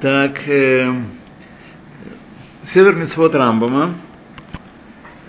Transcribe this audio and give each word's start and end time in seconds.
Так, 0.00 0.46
э, 0.46 0.92
Север 2.74 2.96
Мицвод 2.96 3.34
Рамбама. 3.34 3.94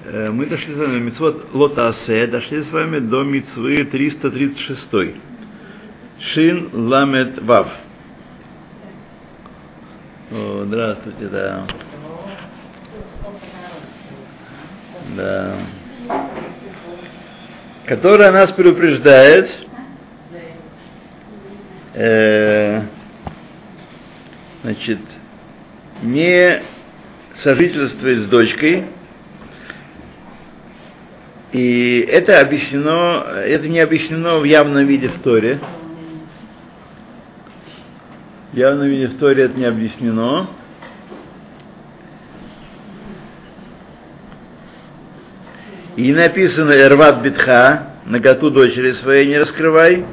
Э, 0.04 0.30
мы 0.30 0.46
дошли 0.46 0.76
с 0.76 0.78
вами 0.78 1.00
Мицвод 1.00 1.54
Лотасе, 1.54 2.28
дошли 2.28 2.62
с 2.64 2.70
вами 2.70 3.00
до 3.00 3.24
Мицвы 3.24 3.86
336. 3.86 5.16
Шин 6.20 6.70
Ламет 6.74 7.42
Вав. 7.42 7.70
О, 10.32 10.66
здравствуйте, 10.66 11.28
да. 11.28 11.66
Да. 15.16 15.60
Которая 17.86 18.34
нас 18.34 18.52
предупреждает, 18.52 19.50
э, 21.94 22.82
значит, 24.68 25.00
не 26.04 26.62
сожительствовать 27.36 28.24
с 28.24 28.28
дочкой. 28.28 28.88
И 31.54 32.00
это 32.00 32.42
объяснено, 32.42 33.24
это 33.46 33.70
не 33.70 33.80
объяснено 33.80 34.40
в 34.40 34.44
явном 34.44 34.86
виде 34.86 35.08
в 35.08 35.22
Торе. 35.22 35.62
В 38.52 38.58
явном 38.58 38.88
виде 38.88 39.08
в 39.08 39.18
Торе 39.18 39.46
это 39.46 39.58
не 39.58 39.64
объяснено. 39.64 40.50
И 45.96 46.12
написано 46.12 46.74
«Эрват 46.74 47.22
битха», 47.22 47.94
наготу 48.06 48.52
дочери 48.52 48.92
своей 48.92 49.28
не 49.28 49.38
раскрывай. 49.38 50.06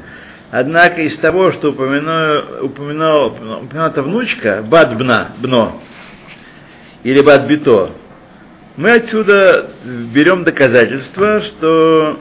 Однако 0.57 1.01
из 1.01 1.17
того, 1.17 1.51
что 1.51 1.71
упомянул, 1.71 2.65
упоминал, 2.67 3.27
упомянута 3.27 4.01
внучка, 4.01 4.63
бат 4.65 4.97
бна, 4.97 5.33
бно, 5.39 5.81
или 7.03 7.19
бат 7.19 7.45
бито, 7.45 7.91
мы 8.77 8.91
отсюда 8.91 9.69
берем 9.83 10.45
доказательство, 10.45 11.41
что 11.41 12.19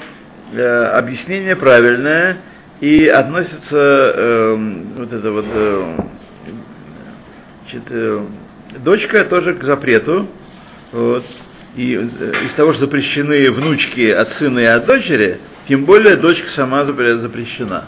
э, 0.53 0.85
объяснение 0.99 1.55
правильное 1.55 2.39
и 2.81 3.07
относится 3.07 3.79
э, 3.79 4.57
вот 4.97 5.13
это 5.13 5.31
вот 5.31 5.47
э, 5.49 5.97
значит, 7.63 7.83
э, 7.89 8.21
дочка 8.85 9.27
тоже 9.27 9.55
к 9.55 9.63
запрету. 9.63 10.27
Вот. 10.91 11.25
И 11.77 11.95
э, 11.95 12.33
из 12.47 12.53
того, 12.55 12.73
что 12.73 12.87
запрещены 12.87 13.53
внучки 13.53 14.11
от 14.11 14.31
сына 14.31 14.59
и 14.59 14.65
от 14.65 14.87
дочери, 14.87 15.39
тем 15.69 15.85
более 15.85 16.17
дочка 16.17 16.51
сама 16.51 16.85
запрещена. 16.85 17.85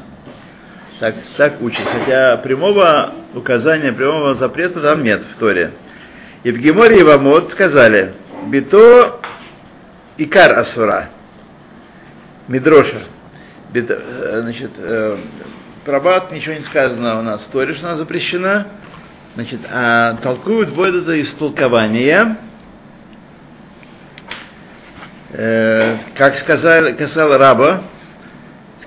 Так, 0.99 1.15
так 1.37 1.61
учат. 1.61 1.87
Хотя 1.87 2.39
прямого 2.39 3.13
указания, 3.35 3.93
прямого 3.93 4.35
запрета 4.35 4.81
там 4.81 5.03
нет 5.03 5.23
в 5.23 5.37
Торе. 5.39 5.73
И 6.43 6.51
в 6.51 6.59
Геморе 6.59 7.01
и 7.01 7.03
в 7.03 7.11
Амот 7.11 7.51
сказали, 7.51 8.15
бито 8.47 9.21
икар 10.17 10.59
асура, 10.59 11.11
мидроша. 12.49 13.01
Бито, 13.73 14.41
значит, 14.43 14.71
э, 14.79 15.19
про 15.85 16.01
ничего 16.31 16.55
не 16.55 16.65
сказано 16.65 17.19
у 17.19 17.23
нас 17.23 17.43
в 17.43 17.51
Торе, 17.51 17.75
что 17.75 17.89
она 17.89 17.99
запрещена. 17.99 18.69
Значит, 19.35 19.61
а 19.71 20.15
толкуют 20.23 20.71
будет 20.71 21.03
это 21.03 21.13
из 21.13 21.31
толкования, 21.35 22.39
э, 25.31 25.99
как 26.17 26.39
сказал, 26.39 26.95
сказал 26.95 27.37
Раба, 27.37 27.83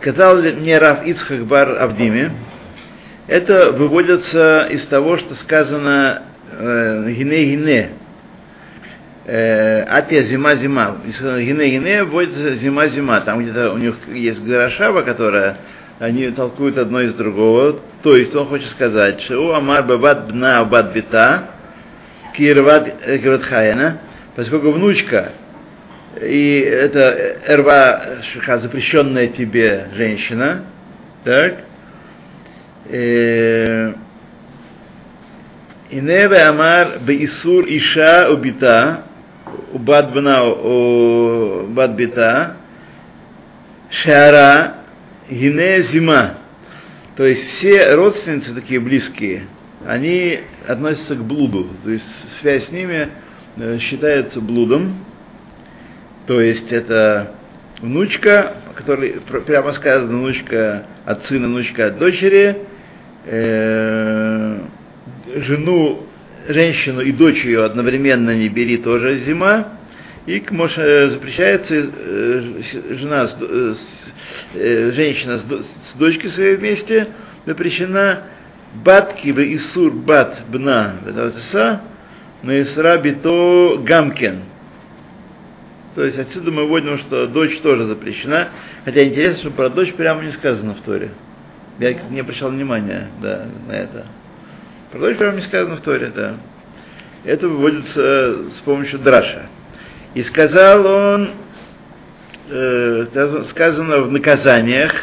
сказал 0.02 0.38
мне 0.38 0.78
Рав 0.78 1.06
Ицхак 1.06 1.46
Бар 1.46 1.82
Авдиме, 1.82 2.32
это 3.28 3.72
выводится 3.72 4.68
из 4.72 4.86
того, 4.88 5.18
что 5.18 5.36
сказано 5.36 6.24
гине-гине, 6.52 7.90
атия 9.28 10.24
зима-зима. 10.24 10.98
Гине-гине 11.06 12.06
вводится 12.06 12.56
зима-зима. 12.56 13.22
Там 13.22 13.42
где-то 13.42 13.72
у 13.72 13.78
них 13.78 13.96
есть 14.08 14.44
Гарашава, 14.44 15.02
которая 15.02 15.58
они 16.00 16.32
толкуют 16.32 16.78
одно 16.78 17.02
из 17.02 17.14
другого. 17.14 17.80
То 18.02 18.16
есть 18.16 18.34
он 18.36 18.48
хочет 18.48 18.70
сказать, 18.70 19.22
что 19.22 19.38
у 19.38 19.52
Амар 19.52 19.84
Бабат 19.84 20.32
Бна 20.32 20.64
Бат 20.64 20.94
Бита, 20.94 21.50
Кирват 22.36 22.96
Градхаяна, 23.22 24.00
поскольку 24.36 24.72
внучка 24.72 25.34
и 26.22 26.60
это 26.60 27.38
эрва 27.46 28.22
запрещенная 28.60 29.28
тебе 29.28 29.88
женщина, 29.96 30.66
так, 31.24 31.64
Иневе 35.92 36.38
Амар 36.44 37.00
Беисур 37.06 37.66
Иша 37.68 38.30
Убита, 38.30 39.04
Убад 39.74 40.12
Бна 40.12 40.44
Шара 43.90 44.76
Гине 45.30 45.82
Зима. 45.82 46.36
То 47.16 47.26
есть 47.26 47.46
все 47.54 47.96
родственницы 47.96 48.54
такие 48.54 48.80
близкие, 48.80 49.48
они 49.86 50.42
относятся 50.68 51.16
к 51.16 51.24
блуду. 51.24 51.70
То 51.84 51.92
есть 51.92 52.06
связь 52.40 52.66
с 52.66 52.72
ними 52.72 53.10
считается 53.80 54.40
блудом. 54.42 55.06
То 56.30 56.40
есть 56.42 56.72
это 56.72 57.32
внучка, 57.82 58.58
который 58.76 59.20
прямо 59.48 59.74
сказано 59.74 60.16
внучка 60.16 60.86
от 61.04 61.26
сына, 61.26 61.48
внучка 61.48 61.88
от 61.88 61.98
дочери, 61.98 62.56
э, 63.26 64.60
жену, 65.38 66.04
женщину 66.48 67.02
и 67.02 67.12
дочь 67.14 67.44
ее 67.44 67.66
одновременно 67.66 68.36
не 68.36 68.48
бери, 68.48 68.78
тоже 68.78 69.22
зима. 69.22 69.70
И 70.28 70.44
может, 70.52 71.14
запрещается 71.14 71.74
э, 71.74 72.62
жена, 72.92 73.26
с, 73.26 73.36
э, 74.54 74.92
женщина 74.92 75.40
с, 75.40 75.42
с 75.42 75.98
дочкой 75.98 76.30
своей 76.30 76.58
вместе, 76.58 77.08
запрещена 77.48 78.26
бат 78.86 79.16
киба 79.16 79.52
исур 79.56 79.94
бат 79.94 80.44
бна 80.48 80.94
на 82.44 82.62
исра 82.62 82.98
бито 83.00 83.82
гамкен. 83.84 84.42
То 85.96 86.04
есть 86.04 86.20
отсюда 86.20 86.52
мы 86.52 86.66
вводим, 86.66 86.98
что 87.00 87.28
дочь 87.28 87.60
тоже 87.60 87.86
запрещена. 87.86 88.50
Хотя 88.86 89.04
интересно, 89.04 89.38
что 89.38 89.52
про 89.52 89.70
дочь 89.70 89.94
прямо 89.94 90.24
не 90.24 90.32
сказано 90.32 90.76
в 90.76 90.82
Торе. 90.82 91.12
Я 91.80 91.94
не 91.94 92.20
обращал 92.20 92.52
внимания 92.52 93.08
да, 93.22 93.46
на 93.68 93.72
это. 93.72 94.06
Про 94.92 95.00
дочь 95.00 95.18
прямо 95.18 95.36
не 95.36 95.42
сказано 95.42 95.78
в 95.78 95.82
Торе, 95.82 96.12
да. 96.16 96.38
Это 97.24 97.48
выводится 97.48 98.44
с 98.58 98.62
помощью 98.64 99.00
драша. 99.00 99.48
И 100.14 100.24
сказал 100.24 100.86
он, 100.86 101.32
э, 102.50 103.44
сказано 103.50 104.02
в 104.02 104.12
наказаниях, 104.12 104.94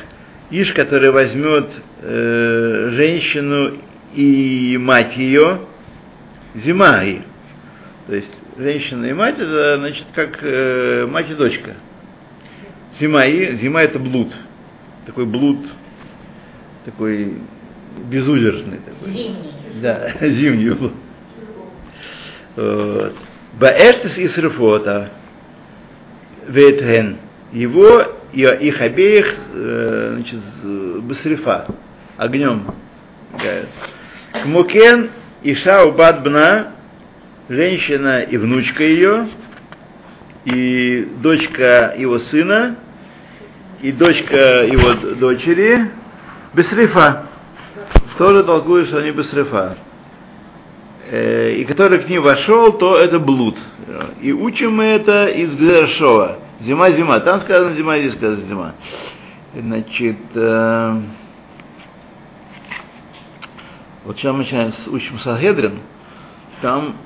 Иш, 0.51 0.73
который 0.73 1.11
возьмет 1.11 1.69
э, 2.03 2.91
женщину 2.93 3.79
и 4.15 4.79
мать 4.81 5.17
ее, 5.17 5.61
зима 6.55 7.03
их. 7.03 7.23
То 8.07 8.15
есть 8.15 8.33
женщина 8.59 9.07
и 9.07 9.13
мать, 9.13 9.39
это 9.39 9.79
значит 9.79 10.07
как 10.15 10.39
э, 10.43 11.07
мать 11.07 11.31
и 11.31 11.35
дочка. 11.35 11.75
Зима, 12.99 13.27
и, 13.27 13.57
зима 13.57 13.83
это 13.83 13.99
блуд. 13.99 14.33
Такой 15.05 15.27
блуд, 15.27 15.67
такой 16.85 17.35
безудержный. 18.09 18.79
Такой. 18.79 19.13
Зимний. 19.13 19.53
Да, 19.83 20.13
зимний 20.21 20.71
блуд. 20.71 20.93
Вот. 22.57 23.17
Баэштес 23.61 24.17
из 24.19 24.37
рефота 24.39 25.11
ветген. 26.49 27.19
Его 27.53 28.03
и 28.33 28.43
их 28.43 28.81
обеих 28.81 29.35
э, 29.55 30.13
значит, 30.15 30.41
басрифа, 31.03 31.67
огнем. 32.17 32.75
Кмукен 34.43 35.11
Иша 35.43 35.85
Убад 35.85 36.23
Бна 36.23 36.76
женщина 37.49 38.23
и 38.23 38.37
внучка 38.37 38.83
ее, 38.83 39.29
и 40.45 41.09
дочка 41.23 41.95
его 41.97 42.19
сына, 42.19 42.77
и 43.83 43.93
дочка 43.93 44.65
его 44.65 45.15
дочери, 45.17 45.91
Бесрифа. 46.55 47.27
Тоже 48.19 48.45
толкует, 48.45 48.89
что 48.89 48.99
они 48.99 49.11
Бесрифа. 49.11 49.77
Э, 51.09 51.53
и 51.53 51.65
который 51.65 51.99
к 51.99 52.09
ним 52.09 52.23
вошел, 52.23 52.73
то 52.73 52.97
это 52.97 53.19
блуд. 53.19 53.57
И 54.23 54.33
учим 54.33 54.77
мы 54.77 54.85
это 54.85 55.27
из 55.27 55.55
Гдершова. 55.55 56.39
Зима-зима. 56.61 57.21
Там 57.21 57.43
сказано 57.43 57.75
зима, 57.75 57.99
здесь 57.99 58.15
сказано 58.15 58.43
зима. 58.43 58.75
Значит, 59.55 60.17
э, 60.35 61.01
вот 64.05 64.17
сейчас 64.17 64.35
мы 64.35 64.45
сейчас 64.45 64.75
учим 64.87 65.19
Сахедрин, 65.19 65.81
там 66.63 66.97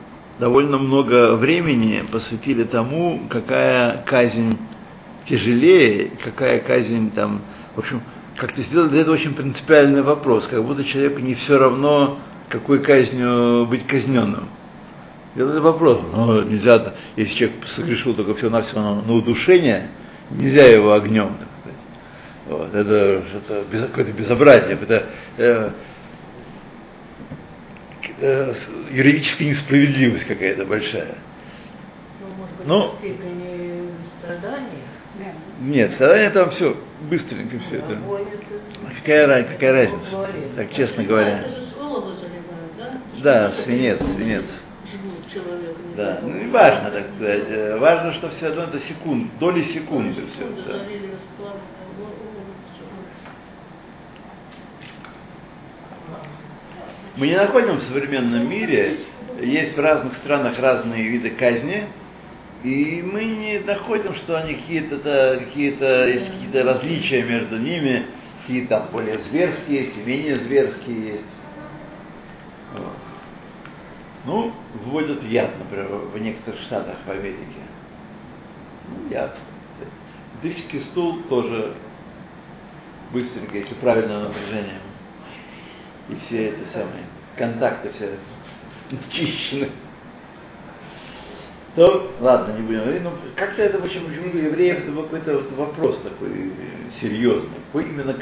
довольно 0.41 0.79
много 0.79 1.37
времени 1.37 2.03
посвятили 2.11 2.65
тому, 2.65 3.21
какая 3.29 4.03
казнь 4.07 4.57
тяжелее, 5.29 6.13
какая 6.25 6.61
казнь 6.61 7.13
там, 7.13 7.43
в 7.77 7.79
общем, 7.79 8.01
как-то 8.37 8.63
сделали 8.63 8.99
этого 8.99 9.15
очень 9.15 9.35
принципиальный 9.35 10.03
вопрос, 10.03 10.49
как 10.49 10.65
будто 10.65 10.83
человеку 10.85 11.21
не 11.21 11.35
все 11.35 11.59
равно, 11.59 12.19
какой 12.49 12.81
казнью 12.81 13.67
быть 13.67 13.87
казненным. 13.87 14.49
Это 15.37 15.61
вопрос. 15.61 16.01
Ну, 16.13 16.43
нельзя, 16.43 16.95
если 17.17 17.35
человек 17.35 17.67
согрешил 17.69 18.15
только 18.15 18.35
все 18.35 18.51
на 18.51 18.63
все 18.63 18.75
на, 18.81 19.03
на 19.03 19.13
удушение, 19.13 19.91
нельзя 20.31 20.65
его 20.65 20.95
огнем. 20.95 21.37
Вот, 22.49 22.75
это, 22.75 23.23
это 23.37 23.87
какое-то 23.87 24.13
безобразие, 24.13 24.77
это 24.83 25.05
э, 25.37 25.71
юридическая 28.91 29.49
несправедливость 29.49 30.25
какая-то 30.25 30.65
большая. 30.65 31.15
Ну, 32.21 32.27
может 32.39 32.57
быть, 32.57 32.67
Ну, 32.67 32.89
в 32.93 32.99
степени 32.99 33.91
страдания. 34.23 34.83
Нет, 35.61 35.93
страдания 35.95 36.31
там 36.31 36.51
все, 36.51 36.77
быстренько 37.11 37.59
все 37.67 37.77
это. 37.79 37.93
Огонь 37.93 38.23
это- 38.23 38.95
Какая, 39.01 39.45
какая 39.45 39.73
разница, 39.73 40.11
Говорит. 40.11 40.57
так 40.57 40.73
честно 40.75 41.05
говоря. 41.05 41.45
Заливают, 41.49 43.23
да? 43.23 43.53
Свинец, 43.65 43.99
свинец. 44.15 44.45
Да, 45.97 46.19
ну 46.23 46.29
не 46.31 46.51
важно, 46.51 46.91
так 46.91 47.05
сказать. 47.17 47.45
Э, 47.49 47.77
Важно, 47.79 48.13
что 48.15 48.31
все 48.31 48.47
равно 48.49 48.65
это 48.65 48.81
секунд, 48.81 49.31
доли 49.39 49.63
секунды 49.65 50.23
все. 50.35 50.45
Да. 50.67 50.79
Мы 57.21 57.27
не 57.29 57.37
находим 57.37 57.77
в 57.77 57.83
современном 57.83 58.49
мире, 58.49 59.01
есть 59.43 59.77
в 59.77 59.79
разных 59.79 60.15
странах 60.15 60.59
разные 60.59 61.03
виды 61.03 61.29
казни, 61.29 61.85
и 62.65 63.03
мы 63.03 63.25
не 63.25 63.59
находим, 63.59 64.15
что 64.15 64.39
они 64.39 64.55
какие-то, 64.55 65.37
какие-то, 65.39 66.09
есть 66.09 66.31
какие-то 66.33 66.65
различия 66.65 67.23
между 67.23 67.59
ними, 67.59 68.07
какие 68.41 68.65
там 68.65 68.89
более 68.91 69.19
зверские 69.19 69.83
есть 69.83 70.07
менее 70.07 70.39
зверские 70.39 71.09
есть. 71.09 71.25
Ну, 74.25 74.55
вводят 74.87 75.23
яд, 75.25 75.51
например, 75.59 75.89
в 75.89 76.19
некоторых 76.19 76.63
штатах 76.63 76.97
в 77.07 77.11
Америке. 77.11 77.61
Ну, 78.89 79.11
яд. 79.11 79.37
Электрический 80.43 80.81
стул 80.81 81.21
тоже 81.29 81.75
быстренько, 83.13 83.59
если 83.59 83.75
правильное 83.75 84.21
напряжение. 84.21 84.81
И 86.11 86.17
все 86.27 86.49
это 86.49 86.59
самые 86.73 87.05
контакты 87.37 87.91
все 87.95 88.11
чищены. 89.13 89.71
То, 91.77 92.11
ладно, 92.21 92.55
не 92.55 92.63
будем 92.63 92.81
говорить, 92.81 93.03
но 93.03 93.13
как-то 93.37 93.63
это 93.63 93.79
почему, 93.79 94.09
почему 94.09 94.33
у 94.33 94.45
евреев 94.45 94.81
это 94.81 94.91
был 94.91 95.05
какой-то 95.05 95.41
вопрос 95.55 96.01
такой 96.01 96.29
э, 96.29 97.01
серьезный. 97.01 97.61
По 97.73 97.79
именно. 97.79 98.13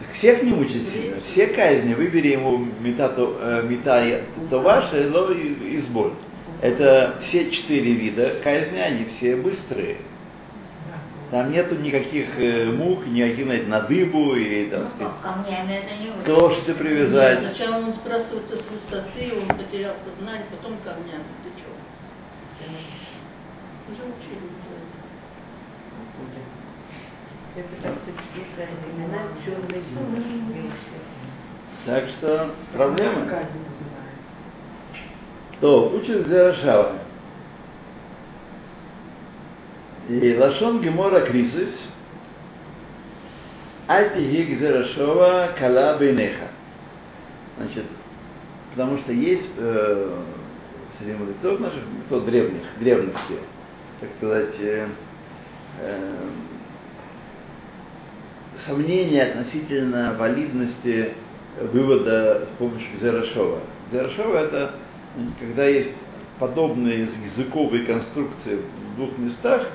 Так 0.00 0.16
Всех 0.16 0.42
не 0.42 0.50
мучить 0.50 0.88
сильно. 0.88 1.20
Все 1.30 1.46
казни, 1.46 1.94
выбери 1.94 2.32
ему 2.32 2.66
метату, 2.80 3.36
э, 3.38 3.62
мета 3.68 4.20
то 4.50 4.58
ваше, 4.58 5.08
но 5.10 5.30
и 5.30 5.78
изболь. 5.78 6.12
Это 6.60 7.18
все 7.22 7.48
четыре 7.52 7.92
вида 7.92 8.34
казни, 8.42 8.78
они 8.78 9.04
все 9.16 9.36
быстрые. 9.36 9.98
Там 11.32 11.50
нету 11.50 11.76
никаких 11.76 12.38
э, 12.38 12.66
мух, 12.66 13.06
никаких 13.06 13.46
знаете, 13.46 13.66
на 13.66 13.80
дыбу 13.80 14.36
и 14.36 14.68
там, 14.68 14.90
сказать, 14.90 15.14
Камнями 15.22 15.76
это 15.76 15.96
не 15.96 16.24
к 16.24 16.28
лошади 16.28 16.74
привязать. 16.74 17.38
Сначала 17.38 17.76
он 17.76 17.94
сбрасывается 17.94 18.56
с 18.58 18.70
высоты, 18.70 19.32
он 19.40 19.48
потерял 19.56 19.94
сознание, 20.04 20.44
потом 20.50 20.76
камнями. 20.84 21.24
Ты 21.42 21.48
что? 21.56 21.70
Уже 23.90 24.02
учили. 24.02 24.44
День. 29.54 30.72
Так 31.86 32.08
что 32.10 32.50
проблемы. 32.74 33.24
Казнь 33.24 33.58
называется. 33.58 34.02
То 35.62 35.88
учит 35.96 36.26
И 40.20 40.36
Лашон 40.36 40.82
Гемора 40.82 41.20
Крисис, 41.22 41.74
Альтиги 43.86 44.52
Гзерашова 44.52 45.54
Кала 45.58 45.96
Бейнеха. 45.96 46.48
Значит, 47.56 47.84
потому 48.72 48.98
что 48.98 49.12
есть 49.12 49.48
э, 49.56 50.18
среди 50.98 51.12
мудрецов 51.14 51.60
наших, 51.60 51.82
мудрецов 51.86 52.26
древних, 52.26 52.62
древности, 52.78 53.38
так 54.00 54.10
сказать, 54.18 54.54
э, 54.60 54.88
э, 55.80 56.14
сомнения 58.66 59.22
относительно 59.22 60.14
валидности 60.18 61.14
вывода 61.72 62.48
с 62.52 62.58
помощью 62.58 62.98
Зерашова. 63.00 63.60
Зерашова 63.90 64.36
это 64.36 64.74
когда 65.40 65.64
есть 65.64 65.92
подобные 66.38 67.08
языковые 67.24 67.86
конструкции 67.86 68.56
в 68.56 68.96
двух 68.96 69.16
местах, 69.16 69.68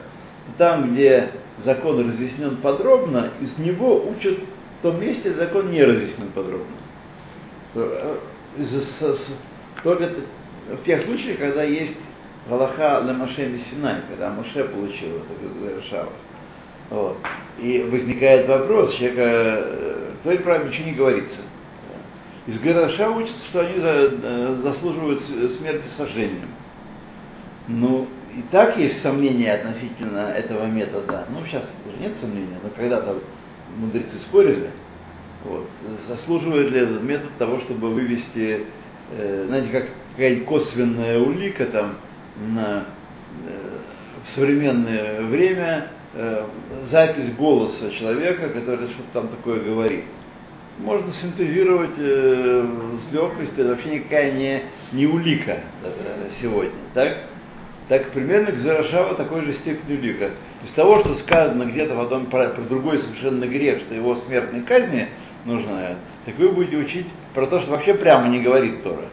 там, 0.57 0.93
где 0.93 1.29
закон 1.65 2.07
разъяснен 2.09 2.57
подробно, 2.57 3.31
из 3.41 3.57
него 3.57 4.07
учат 4.09 4.37
в 4.79 4.83
том 4.83 5.01
месте, 5.01 5.33
закон 5.33 5.71
не 5.71 5.83
разъяснен 5.83 6.29
подробно. 6.33 6.65
Э, 7.75 8.15
с- 8.59 9.27
Только 9.83 10.09
в 10.71 10.83
тех 10.85 11.03
случаях, 11.03 11.37
когда 11.39 11.63
есть 11.63 11.97
Галаха 12.49 13.01
на 13.01 13.13
Маше 13.13 13.59
Синай, 13.69 14.01
когда 14.09 14.31
Маше 14.31 14.63
получил 14.65 15.17
это 15.17 15.81
Шава. 15.89 16.09
Вот. 16.89 17.17
И 17.59 17.85
возникает 17.91 18.47
вопрос, 18.47 18.95
человека, 18.95 19.21
э, 19.21 20.11
в 20.19 20.23
твоей 20.23 20.39
праве 20.39 20.69
ничего 20.69 20.85
не 20.87 20.93
говорится. 20.95 21.37
Из 22.47 22.59
Гараша 22.59 23.09
учится, 23.09 23.43
что 23.49 23.59
они 23.59 23.79
за- 23.79 24.13
э, 24.23 24.55
заслуживают 24.63 25.21
смерти 25.59 25.83
сожжением. 25.97 26.47
Ну, 27.67 28.07
и 28.37 28.43
так 28.51 28.77
есть 28.77 29.01
сомнения 29.01 29.51
относительно 29.51 30.29
этого 30.29 30.67
метода. 30.67 31.25
Ну, 31.31 31.43
сейчас 31.47 31.63
уже 31.87 31.97
нет 31.97 32.15
сомнения, 32.21 32.59
но 32.61 32.69
когда-то 32.69 33.17
мудрецы 33.75 34.19
спорили, 34.19 34.69
вот, 35.43 35.67
заслуживает 36.07 36.69
ли 36.71 36.81
этот 36.81 37.01
метод 37.01 37.31
того, 37.39 37.59
чтобы 37.61 37.89
вывести, 37.89 38.65
э, 39.11 39.45
знаете, 39.47 39.69
как 39.71 39.87
какая-нибудь 40.11 40.45
косвенная 40.45 41.19
улика 41.19 41.65
там 41.65 41.95
на, 42.53 42.85
э, 43.47 43.77
в 44.27 44.35
современное 44.35 45.21
время 45.21 45.87
э, 46.13 46.45
запись 46.91 47.33
голоса 47.35 47.89
человека, 47.89 48.49
который 48.49 48.87
что-то 48.89 49.09
там 49.13 49.27
такое 49.29 49.61
говорит. 49.61 50.03
Можно 50.77 51.11
синтезировать 51.11 51.97
э, 51.97 52.67
с 53.09 53.13
легкостью, 53.13 53.61
это 53.61 53.69
вообще 53.69 53.95
никакая 53.95 54.31
не, 54.33 54.61
не 54.91 55.07
улика 55.07 55.61
э, 55.83 56.29
сегодня. 56.39 56.77
Так? 56.93 57.17
Так 57.89 58.11
примерно 58.11 58.51
Гзарашава 58.51 59.15
такой 59.15 59.45
же 59.45 59.53
степени 59.53 59.97
улика. 59.97 60.31
Из 60.65 60.71
того, 60.73 60.99
что 60.99 61.15
сказано 61.15 61.63
где-то 61.63 61.95
потом 61.95 62.25
про, 62.25 62.49
про 62.49 62.61
другой 62.63 62.99
совершенно 62.99 63.45
грех, 63.45 63.79
что 63.79 63.95
его 63.95 64.17
смертной 64.17 64.61
казни 64.61 65.07
нужно, 65.45 65.95
так 66.25 66.35
вы 66.37 66.49
будете 66.49 66.77
учить 66.77 67.07
про 67.33 67.47
то, 67.47 67.61
что 67.61 67.71
вообще 67.71 67.93
прямо 67.93 68.27
не 68.27 68.41
говорит 68.41 68.83
Тора. 68.83 69.05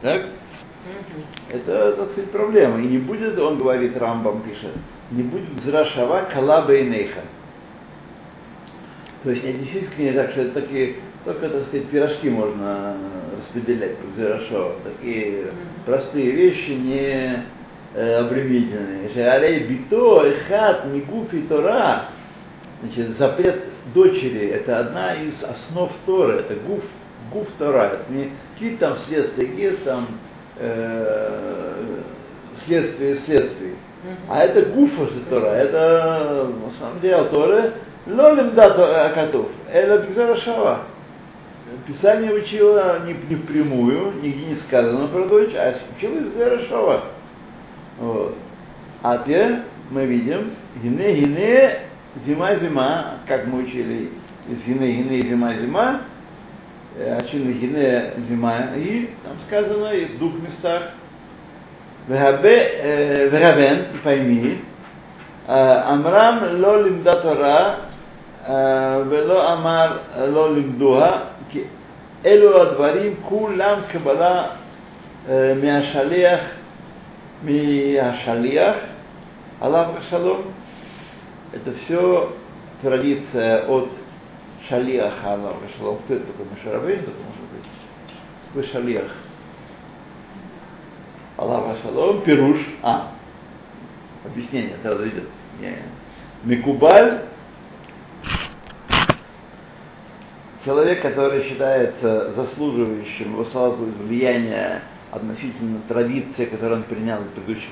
Так? 0.00 0.26
Это, 1.50 1.92
так 1.92 2.10
сказать, 2.12 2.30
проблема. 2.30 2.80
И 2.80 2.86
не 2.86 2.98
будет, 2.98 3.38
он 3.38 3.58
говорит, 3.58 3.96
Рамбам 3.96 4.40
пишет, 4.40 4.72
не 5.10 5.22
будет 5.22 5.54
Гзарашава 5.56 6.28
калаба 6.32 6.74
и 6.74 6.88
нейха. 6.88 7.22
То 9.22 9.30
есть 9.30 9.44
не 9.44 9.52
действительно 9.52 10.22
так, 10.22 10.30
что 10.30 10.42
это 10.42 10.62
такие, 10.62 10.94
только, 11.24 11.48
так 11.48 11.64
сказать, 11.64 11.88
пирожки 11.88 12.30
можно 12.30 12.96
распределять 13.36 13.98
по 13.98 14.06
Гзарашова. 14.12 14.76
Такие 14.84 15.48
простые 15.84 16.30
вещи, 16.30 16.70
не 16.70 17.44
э, 17.96 18.14
обременительные. 18.16 19.10
Шеалей 19.12 19.66
бито, 19.66 20.22
эхат, 20.26 20.86
мигуфи 20.86 21.40
тора. 21.48 22.06
Значит, 22.82 23.16
запрет 23.16 23.64
дочери– 23.94 24.48
это 24.54 24.80
одна 24.80 25.14
из 25.14 25.42
основ 25.42 25.90
Торы, 26.04 26.40
это 26.40 26.54
гуф, 26.54 26.84
гуф 27.32 27.48
Тора. 27.58 27.94
Это 27.94 28.12
не 28.12 28.32
какие-то 28.52 28.88
там 28.88 28.98
следствия 29.06 29.46
есть, 29.46 29.82
там 29.84 30.06
э, 30.58 32.00
следствие 32.66 33.16
следствий. 33.16 33.76
А 34.28 34.42
это 34.42 34.70
гуфа 34.70 35.06
Тора, 35.30 35.52
это 35.52 36.50
на 36.64 36.70
самом 36.78 37.00
деле 37.00 37.24
Тора, 37.24 37.72
лолим 38.06 38.54
да 38.54 39.06
акатув, 39.06 39.46
это 39.72 40.06
Бигзарашава. 40.06 40.80
Писание 41.86 42.32
учило 42.32 43.00
не, 43.04 43.14
не 43.28 43.36
впрямую, 43.36 44.12
нигде 44.22 44.46
не 44.46 44.54
сказано 44.56 45.08
про 45.08 45.24
дочь, 45.24 45.52
а 45.54 45.74
учило 45.96 46.18
из 46.18 46.34
Зарашова. 46.34 47.04
Вот. 47.99 48.35
А 49.03 49.17
теперь 49.19 49.59
мы 49.89 50.05
видим, 50.05 50.51
гине, 50.81 51.13
гине, 51.13 51.79
зима, 52.25 52.55
зима, 52.55 53.05
как 53.27 53.47
мы 53.47 53.63
учили 53.63 54.09
из 54.47 54.63
гине, 54.65 54.93
гине, 54.93 55.21
зима, 55.29 55.53
зима, 55.55 56.01
Ачины 57.17 57.51
гине, 57.53 58.13
зима, 58.29 58.71
и 58.75 59.09
там 59.23 59.33
сказано 59.47 59.87
и 59.93 60.05
в 60.05 60.19
двух 60.19 60.33
местах, 60.41 60.83
Верабен, 62.07 63.85
пойми, 64.03 64.61
Амрам 65.47 66.61
ло 66.61 66.81
лимда 66.81 67.13
Тора, 67.21 67.75
ולא 69.09 69.53
אמר 69.53 69.97
לא 70.27 70.53
לימדוה, 70.55 71.11
כי 71.49 71.63
אלו 72.25 72.61
הדברים 72.61 73.15
כולם 73.21 73.79
קבלה 73.91 74.43
אה, 75.29 75.53
מהשליח, 75.63 76.39
Миашалиах, 77.42 78.76
Аллах 79.60 80.02
Шалом. 80.10 80.52
Это 81.52 81.72
все 81.74 82.32
традиция 82.82 83.66
от 83.66 83.90
Шалиаха 84.68 85.34
Аллах 85.34 85.56
Шалом. 85.78 85.98
Кто 86.04 86.14
это 86.14 86.26
такой 86.26 86.46
Мишарабейн, 86.54 87.04
тут 87.04 87.14
может 87.14 87.50
быть? 87.52 87.66
Вы 88.54 88.62
шалиах. 88.64 89.12
Аллах 91.36 91.76
Шалом, 91.82 92.22
Пируш, 92.22 92.58
а, 92.82 93.12
объяснение 94.24 94.76
сразу 94.82 95.06
идет. 95.08 95.28
Микубаль, 96.42 97.22
человек, 100.64 101.02
который 101.02 101.48
считается 101.48 102.32
заслуживающим, 102.34 103.36
высылает 103.36 103.76
влияния 103.76 104.82
относительно 105.10 105.80
традиции, 105.88 106.46
которую 106.46 106.78
он 106.78 106.84
принял 106.84 107.18
предыдущих, 107.34 107.70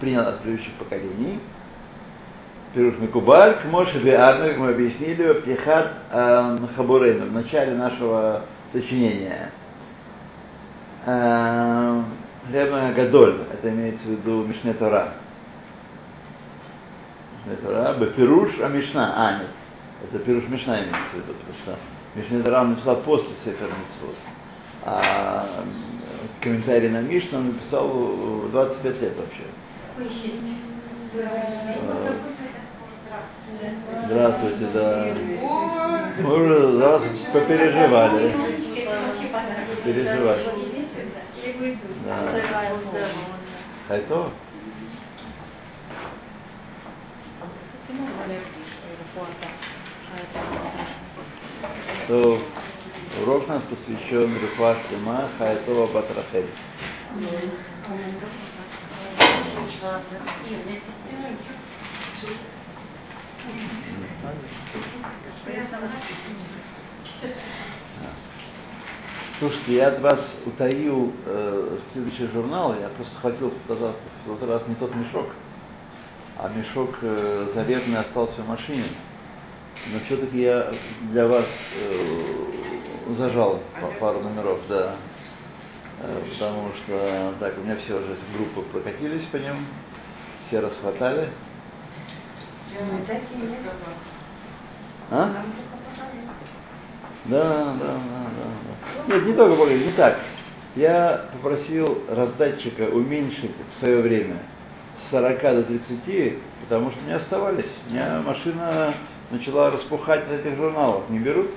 принял 0.00 0.22
от 0.22 0.40
предыдущих 0.40 0.72
поколений, 0.74 1.40
Пируш 2.74 2.98
Микубаль, 2.98 3.54
к 3.62 3.64
Моше 3.66 3.98
Биарну, 4.00 4.48
как 4.48 4.58
мы 4.58 4.70
объяснили, 4.70 5.32
Птихат 5.34 5.92
Хабурейну, 6.76 7.26
в 7.26 7.32
начале 7.32 7.74
нашего 7.74 8.42
сочинения. 8.72 9.50
Хлебная 11.04 12.92
Гадоль, 12.94 13.44
это 13.52 13.70
имеется 13.70 14.04
в 14.06 14.10
виду 14.10 14.44
Мишне 14.44 14.74
Тора. 14.74 15.14
Мишне 17.46 17.56
Тора, 17.62 17.94
Бепируш, 17.94 18.50
а 18.60 18.68
Мишна, 18.68 19.14
а 19.16 19.38
нет, 19.38 19.50
это 20.02 20.18
Пируш 20.18 20.48
Мишна 20.48 20.80
имеется 20.80 21.10
в 21.12 21.14
виду, 21.14 21.32
потому 21.32 21.58
что 21.62 21.76
Мишне 22.14 22.42
Тора 22.42 22.64
написал 22.64 22.96
после 22.96 23.30
Сефер 23.44 23.68
Митцвот. 23.68 24.16
А 24.84 25.64
комментарий 26.40 26.88
на 26.88 27.00
Мишну 27.00 27.38
он 27.38 27.46
написал 27.48 27.88
25 28.52 29.02
лет 29.02 29.16
вообще. 29.16 29.42
Здравствуйте, 34.06 34.66
да. 34.74 35.06
Мы 36.20 36.34
уже 36.34 36.80
раз 36.80 37.02
попереживали. 37.32 38.34
Переживали. 39.84 40.44
Да. 42.04 42.32
Хайто? 43.88 44.30
То 52.08 52.38
урок 53.22 53.48
нас 53.48 53.62
посвящен 53.62 54.36
Рухва 54.40 54.76
Слима 54.88 55.28
Хайтова 55.38 55.86
Батрахель. 55.92 56.46
Слушайте, 69.38 69.74
я 69.74 69.88
от 69.88 70.00
вас 70.00 70.20
утаил 70.46 71.12
э, 71.26 71.78
следующий 71.92 72.26
журнал, 72.28 72.74
я 72.80 72.88
просто 72.88 73.14
в 73.22 73.68
тот, 73.68 73.78
в 74.24 74.38
тот 74.38 74.48
раз 74.48 74.62
не 74.66 74.74
тот 74.76 74.94
мешок, 74.94 75.26
а 76.38 76.48
мешок 76.48 76.96
э, 77.02 77.50
заветный 77.54 77.98
остался 77.98 78.42
в 78.42 78.48
машине. 78.48 78.88
Но 79.92 80.00
все-таки 80.06 80.40
я 80.40 80.72
для 81.12 81.26
вас 81.26 81.46
э, 81.76 83.14
зажал 83.16 83.60
пару 84.00 84.20
номеров, 84.20 84.60
да. 84.68 84.96
Э, 86.00 86.22
потому 86.30 86.70
что 86.74 87.34
так, 87.38 87.56
у 87.58 87.60
меня 87.60 87.76
все 87.76 87.94
уже 87.94 88.16
группы 88.36 88.62
прокатились 88.72 89.24
по 89.26 89.36
ним, 89.36 89.66
все 90.48 90.60
расхватали. 90.60 91.28
А? 95.10 95.30
Да, 97.26 97.42
да, 97.44 97.74
да, 97.74 97.76
да, 97.78 98.30
да. 99.06 99.14
Нет, 99.14 99.26
не 99.26 99.32
только 99.34 99.74
не 99.74 99.92
так. 99.92 100.18
Я 100.74 101.26
попросил 101.32 102.02
раздатчика 102.08 102.82
уменьшить 102.82 103.54
в 103.76 103.78
свое 103.80 104.02
время 104.02 104.38
40 105.10 105.42
до 105.42 105.62
30, 105.64 106.38
потому 106.62 106.90
что 106.90 107.00
не 107.04 107.12
оставались. 107.12 107.70
У 107.88 107.92
меня 107.92 108.22
машина 108.24 108.94
начала 109.30 109.70
распухать 109.70 110.24
от 110.26 110.32
этих 110.32 110.56
журналов. 110.56 111.08
Не 111.10 111.18
берут? 111.18 111.50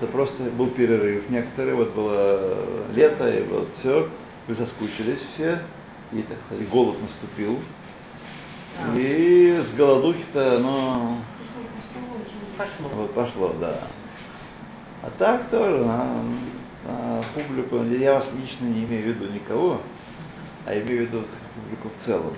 Это 0.00 0.10
просто 0.10 0.42
был 0.44 0.68
перерыв. 0.68 1.28
Некоторые, 1.28 1.74
вот 1.74 1.94
было 1.94 2.56
лето, 2.94 3.28
и 3.28 3.42
вот 3.42 3.68
все, 3.80 4.08
вы 4.48 4.54
соскучились 4.54 5.20
все, 5.34 5.62
и, 6.12 6.22
так 6.22 6.38
сказать, 6.46 6.68
голод 6.68 6.96
наступил. 7.00 7.58
И 8.96 9.62
с 9.70 9.76
голодухи-то 9.76 10.56
оно 10.56 11.18
Пошло. 12.56 12.88
вот 12.94 13.14
пошло, 13.14 13.54
да. 13.60 13.88
А 15.02 15.10
так 15.18 15.48
тоже 15.50 15.84
на, 15.84 16.22
на 16.86 17.22
публику, 17.34 17.82
я 17.84 18.14
вас 18.14 18.26
лично 18.34 18.64
не 18.66 18.84
имею 18.84 19.02
в 19.02 19.06
виду 19.08 19.32
никого, 19.32 19.80
а 20.66 20.72
имею 20.74 21.06
в 21.06 21.08
виду 21.08 21.24
публику 21.60 21.88
в 21.88 22.06
целом. 22.06 22.34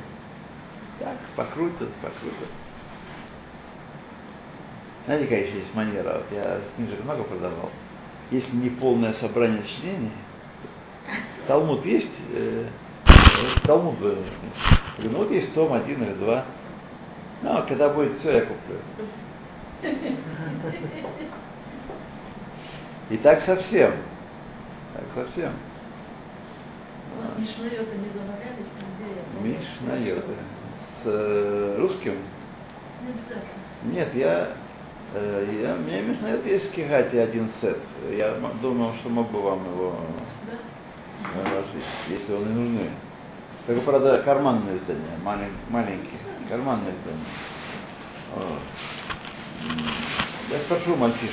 Так, 0.99 1.17
покрутят, 1.37 1.93
покрутят. 1.95 2.49
Знаете, 5.05 5.25
какая 5.25 5.47
еще 5.47 5.59
есть 5.59 5.75
манера? 5.75 6.19
Вот 6.19 6.27
я 6.31 6.61
книжек 6.77 7.03
много 7.05 7.25
продавал. 7.25 7.71
Если 8.31 8.55
не 8.57 8.71
полное 8.71 9.13
собрание 9.15 9.63
сочинений, 9.63 10.13
Талмуд 11.47 11.85
есть, 11.85 12.13
э, 12.33 12.67
Талмуд, 13.65 13.97
э, 14.01 14.17
ну 15.03 15.19
вот 15.19 15.31
есть 15.31 15.53
том 15.55 15.73
один 15.73 16.03
или 16.05 16.15
два. 16.15 16.45
Ну, 17.43 17.51
а 17.51 17.63
когда 17.63 17.89
будет 17.89 18.19
все, 18.21 18.33
я 18.33 18.41
куплю. 18.43 18.77
И 23.11 23.17
так 23.17 23.43
совсем. 23.43 23.93
Так 24.95 25.05
совсем. 25.15 25.53
Я? 27.21 27.35
Мишнайота. 29.43 30.35
С 31.03 31.07
э, 31.07 31.77
русским? 31.79 32.15
Не. 33.83 33.93
Нет, 33.93 34.15
я, 34.15 34.49
э, 35.15 35.61
я, 35.63 35.75
у 35.75 35.79
меня 35.79 36.01
Мишнайот 36.03 36.47
есть 36.47 36.71
в 36.71 36.73
Кигате 36.73 37.21
один 37.21 37.51
сет. 37.61 37.79
Я 38.11 38.35
думал, 38.61 38.95
что 39.01 39.09
мог 39.09 39.31
бы 39.31 39.41
вам 39.43 39.65
его 39.65 39.97
Да? 40.47 41.41
наложить, 41.45 41.85
если 42.09 42.33
он 42.33 42.43
и 42.43 42.53
нужны. 42.53 42.91
Только, 43.67 43.83
правда, 43.83 44.23
карманное 44.25 44.77
издание, 44.77 45.19
малень, 45.23 45.53
маленький, 45.69 46.19
карманное 46.49 46.93
издание. 46.93 47.27
Вот. 48.35 48.61
Я 50.51 50.59
спрошу 50.61 50.97
мальчишек, 50.97 51.31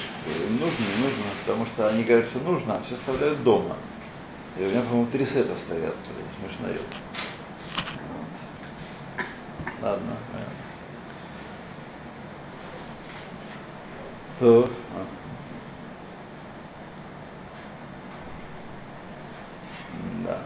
им 0.47 0.59
нужно, 0.59 0.83
не 0.83 1.03
нужно, 1.03 1.23
потому 1.45 1.65
что 1.67 1.87
они 1.89 2.03
говорят, 2.03 2.29
что 2.29 2.39
нужно, 2.39 2.75
а 2.77 2.81
все 2.81 2.95
оставляют 2.95 3.43
дома. 3.43 3.75
И 4.57 4.63
у 4.63 4.69
меня, 4.69 4.81
по-моему, 4.81 5.11
три 5.11 5.25
сета 5.25 5.55
стоят, 5.65 5.95
смешно. 6.39 6.67
Ладно, 9.81 10.17
понятно. 10.31 10.53
То. 14.39 14.69
а. 14.95 15.05
Да. 20.25 20.41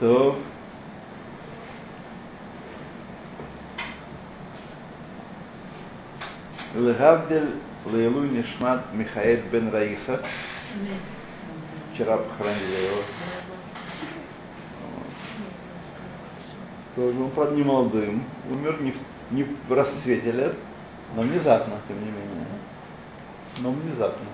То. 0.00 0.49
Легавдель 7.00 7.54
Лейлу 7.86 8.24
Нишмат 8.24 8.92
Михаэль 8.92 9.40
бен 9.50 9.72
Раиса. 9.72 10.20
Вчера 11.94 12.18
похоронили 12.18 12.88
его. 12.88 13.02
Тоже 16.94 17.18
он, 17.18 17.56
не 17.56 17.62
молодым. 17.62 18.24
Умер 18.50 18.82
не 18.82 18.92
в, 18.92 18.96
не 19.30 19.44
в 19.44 19.72
расцвете 19.72 20.30
лет, 20.30 20.56
но 21.16 21.22
внезапно, 21.22 21.80
тем 21.88 21.98
не 22.00 22.10
менее. 22.10 22.46
Но 23.60 23.70
внезапно. 23.70 24.26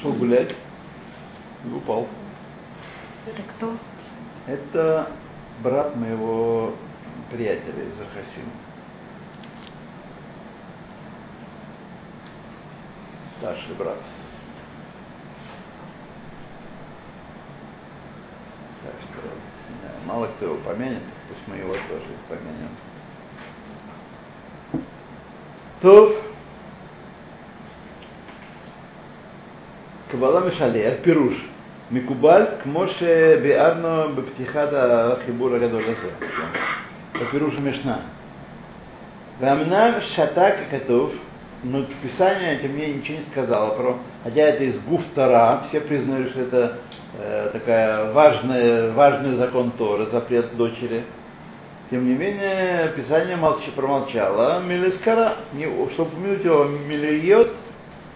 Шел 0.00 0.12
гулять 0.12 0.54
и 1.64 1.68
упал. 1.68 2.06
Это 3.26 3.42
кто? 3.56 3.76
Это 4.46 5.10
брат 5.64 5.96
моего 5.96 6.74
приятеля 7.28 7.82
из 7.82 8.00
Архасима. 8.00 8.52
Старший 13.38 13.74
брат. 13.78 13.98
Так 18.82 18.94
что 19.02 20.06
мало 20.06 20.26
кто 20.26 20.46
его 20.46 20.56
помянет, 20.56 21.02
пусть 21.28 21.46
мы 21.46 21.56
его 21.56 21.72
тоже 21.72 22.04
помянем. 22.28 22.70
То 25.80 26.20
Кабала 30.10 30.40
Мишалех, 30.40 31.02
Пируш, 31.02 31.34
Микубаль, 31.90 32.58
Кмоше 32.62 33.40
Биарно 33.44 34.08
Бептихата 34.16 35.20
Хибура 35.26 35.58
Гадолазе. 35.58 35.94
Это 37.14 37.24
Пируш 37.26 37.58
Мишна. 37.58 38.00
Вамнам 39.38 40.00
Шатак 40.16 40.70
Катув, 40.70 41.12
но 41.62 41.82
Писание 42.02 42.54
это 42.54 42.68
мне 42.68 42.94
ничего 42.94 43.18
не 43.18 43.24
сказало 43.32 43.74
про, 43.74 43.98
хотя 44.22 44.42
это 44.42 44.64
из 44.64 44.78
Гуфтара, 44.80 45.64
все 45.68 45.80
признали, 45.80 46.28
что 46.28 46.40
это 46.40 46.78
э, 47.18 47.50
такая 47.52 48.12
важная, 48.12 48.92
важный 48.92 49.36
закон 49.36 49.72
Тора, 49.72 50.06
запрет 50.06 50.56
дочери. 50.56 51.04
Тем 51.90 52.06
не 52.06 52.14
менее, 52.14 52.92
Писание 52.96 53.36
молча, 53.36 53.70
промолчало. 53.74 54.60
Милискара, 54.60 55.36
не, 55.54 55.64
чтобы 55.94 56.10
упомянуть 56.12 56.44
его, 56.44 56.64
миллиот, 56.64 57.52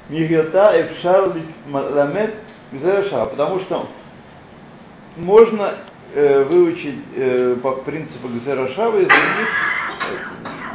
миллиота, 0.08 0.80
эфшар, 0.80 1.32
ламет, 1.70 2.34
Гзераша, 2.70 3.26
потому 3.26 3.60
что 3.60 3.88
можно 5.16 5.74
э, 6.14 6.44
выучить 6.44 7.00
э, 7.16 7.56
по 7.62 7.72
принципу 7.72 8.28
Гзерашава 8.28 8.98
из 8.98 9.08
других 9.08 9.48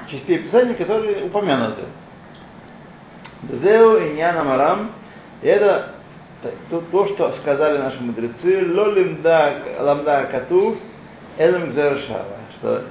э, 0.08 0.12
частей 0.12 0.40
Писания, 0.40 0.74
которые 0.74 1.26
упомянуты. 1.26 1.84
Зеу 3.44 3.98
и 3.98 4.22
Марам, 4.22 4.92
это 5.42 5.92
то, 6.70 6.82
то, 6.92 7.08
что 7.08 7.32
сказали 7.42 7.78
наши 7.78 8.02
мудрецы, 8.02 8.66
ло 8.74 8.92
лимда 8.92 9.56
ламда 9.80 10.28
катув, 10.32 10.78
элем 11.38 11.72
Гзерашава, 11.72 12.38
что 12.58 12.84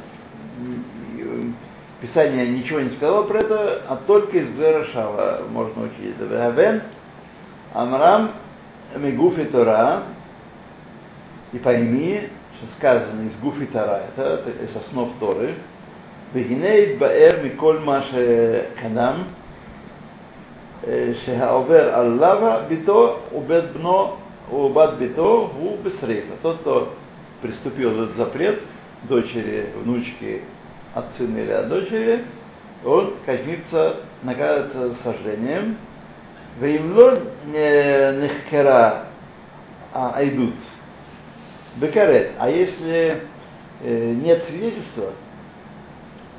Писание 2.00 2.46
ничего 2.48 2.80
не 2.80 2.90
сказало 2.90 3.24
про 3.24 3.38
это, 3.38 3.82
а 3.88 3.96
только 4.06 4.38
из 4.38 4.50
Гзерашава 4.50 5.42
можно 5.50 5.84
учить. 5.84 6.16
Вен 6.18 6.82
Амрам 7.72 8.32
Мегуфи 8.96 9.44
Тора, 9.44 10.02
и 11.52 11.58
пойми, 11.58 12.28
что 12.56 12.66
сказано 12.78 13.22
из 13.22 13.36
Гуфи 13.40 13.66
Тора, 13.66 14.02
это, 14.14 14.42
это 14.46 14.64
из 14.64 14.76
основ 14.76 15.10
Торы, 15.18 15.54
Вегиней 16.32 16.96
Баэр 16.96 17.42
Миколь 17.42 17.80
Маше 17.80 18.68
Кадам, 18.80 19.26
שהעובר 21.25 21.95
על 21.95 22.07
לבה 22.07 22.61
ביתו 22.67 23.19
ובית 23.35 23.71
бно 23.73 24.17
убат 24.51 24.97
бито 24.99 25.51
у 25.59 25.77
бесрейфа. 25.83 26.33
Тот, 26.41 26.59
кто 26.59 26.93
приступил 27.41 28.03
этот 28.03 28.17
запрет 28.17 28.61
дочери, 29.03 29.69
внучки 29.75 30.41
от 30.93 31.05
сына 31.17 31.37
или 31.37 31.51
от 31.51 31.69
дочери, 31.69 32.25
он 32.85 33.13
казнится, 33.25 33.97
наказывается 34.23 34.95
сожжением. 35.03 35.77
Ваимло 36.59 37.19
нехкера 37.45 39.05
айдут. 39.93 40.55
Бекарет. 41.77 42.31
А 42.37 42.49
если 42.49 43.21
э, 43.81 44.13
нет 44.13 44.43
свидетельства, 44.49 45.11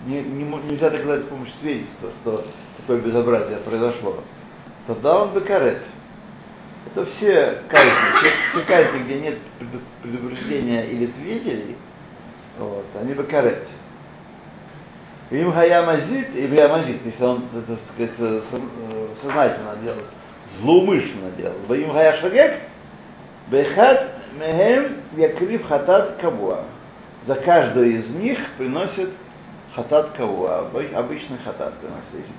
не, 0.07 0.21
не, 0.21 0.45
нельзя 0.45 0.91
доказать 0.91 1.23
с 1.23 1.29
помощью 1.29 1.55
свидетельства, 1.61 2.11
что 2.21 2.45
такое 2.88 3.02
безобразие 3.02 3.58
произошло, 3.58 4.24
тогда 4.88 5.24
он 5.24 5.34
бекарет. 5.34 5.80
Это 6.86 7.06
все 7.08 7.62
казни, 7.68 7.92
все, 8.20 8.32
все 8.50 8.62
казни, 8.66 9.04
где 9.04 9.20
нет 9.20 9.38
предупреждения 10.02 10.86
или 10.86 11.08
свидетелей, 11.18 11.76
вот, 12.58 12.86
они 13.00 13.14
бекарет. 13.14 13.68
Им 15.32 15.52
хаямазит, 15.52 16.34
и 16.34 16.48
хаямазит, 16.48 17.06
если 17.06 17.24
он, 17.24 17.44
так 17.52 17.78
сказать, 17.94 18.42
сознательно 19.22 19.76
делал, 19.84 20.00
злоумышленно 20.60 21.32
делал. 21.32 21.74
Им 21.74 21.92
хаяшагек, 21.92 22.62
бехат 23.48 24.14
мехем 24.40 24.94
якрив 25.18 25.68
хатат 25.68 26.16
кабуа. 26.22 26.64
За 27.26 27.36
каждую 27.36 28.00
из 28.00 28.10
них 28.12 28.40
приносит 28.58 29.10
хатат 29.76 30.12
кавуа, 30.12 30.70
обычный 30.96 31.38
хатат 31.44 31.74
приносит, 31.80 32.14
если 32.14 32.34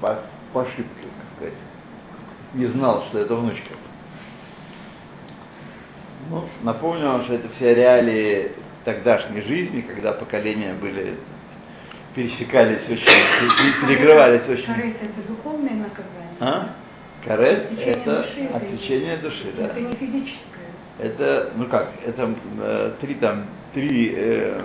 по, 0.52 0.62
ошибке, 0.62 0.84
как 1.02 1.36
сказать. 1.36 1.58
Не 2.54 2.66
знал, 2.66 3.04
что 3.08 3.18
это 3.18 3.34
внучка. 3.34 3.74
Ну, 6.30 6.44
напомню 6.62 7.08
вам, 7.08 7.24
что 7.24 7.34
это 7.34 7.48
все 7.50 7.74
реалии 7.74 8.52
тогдашней 8.84 9.42
жизни, 9.42 9.80
когда 9.80 10.12
поколения 10.12 10.74
были 10.74 11.16
пересекались 12.14 12.88
очень, 12.88 13.86
перекрывались 13.86 14.48
очень. 14.48 14.66
Карет 14.66 14.96
это 14.96 15.28
духовное 15.28 15.74
наказание? 15.74 16.36
А? 16.40 16.74
Карет 17.24 17.64
Отсечение 17.64 17.94
это 17.94 18.22
души, 18.22 18.50
отсечение 18.52 19.16
души, 19.18 19.52
да. 19.56 19.64
Это 19.66 19.80
не 19.80 19.94
физическое. 19.94 20.58
Это, 20.98 21.52
ну 21.54 21.66
как, 21.66 21.92
это 22.04 22.34
э, 22.60 22.92
три 23.00 23.14
там, 23.14 23.44
три 23.72 24.12
э, 24.16 24.60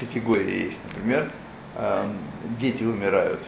категории 0.00 0.66
есть, 0.66 0.78
например, 0.88 1.30
э, 1.76 2.04
дети 2.60 2.82
умирают 2.82 3.40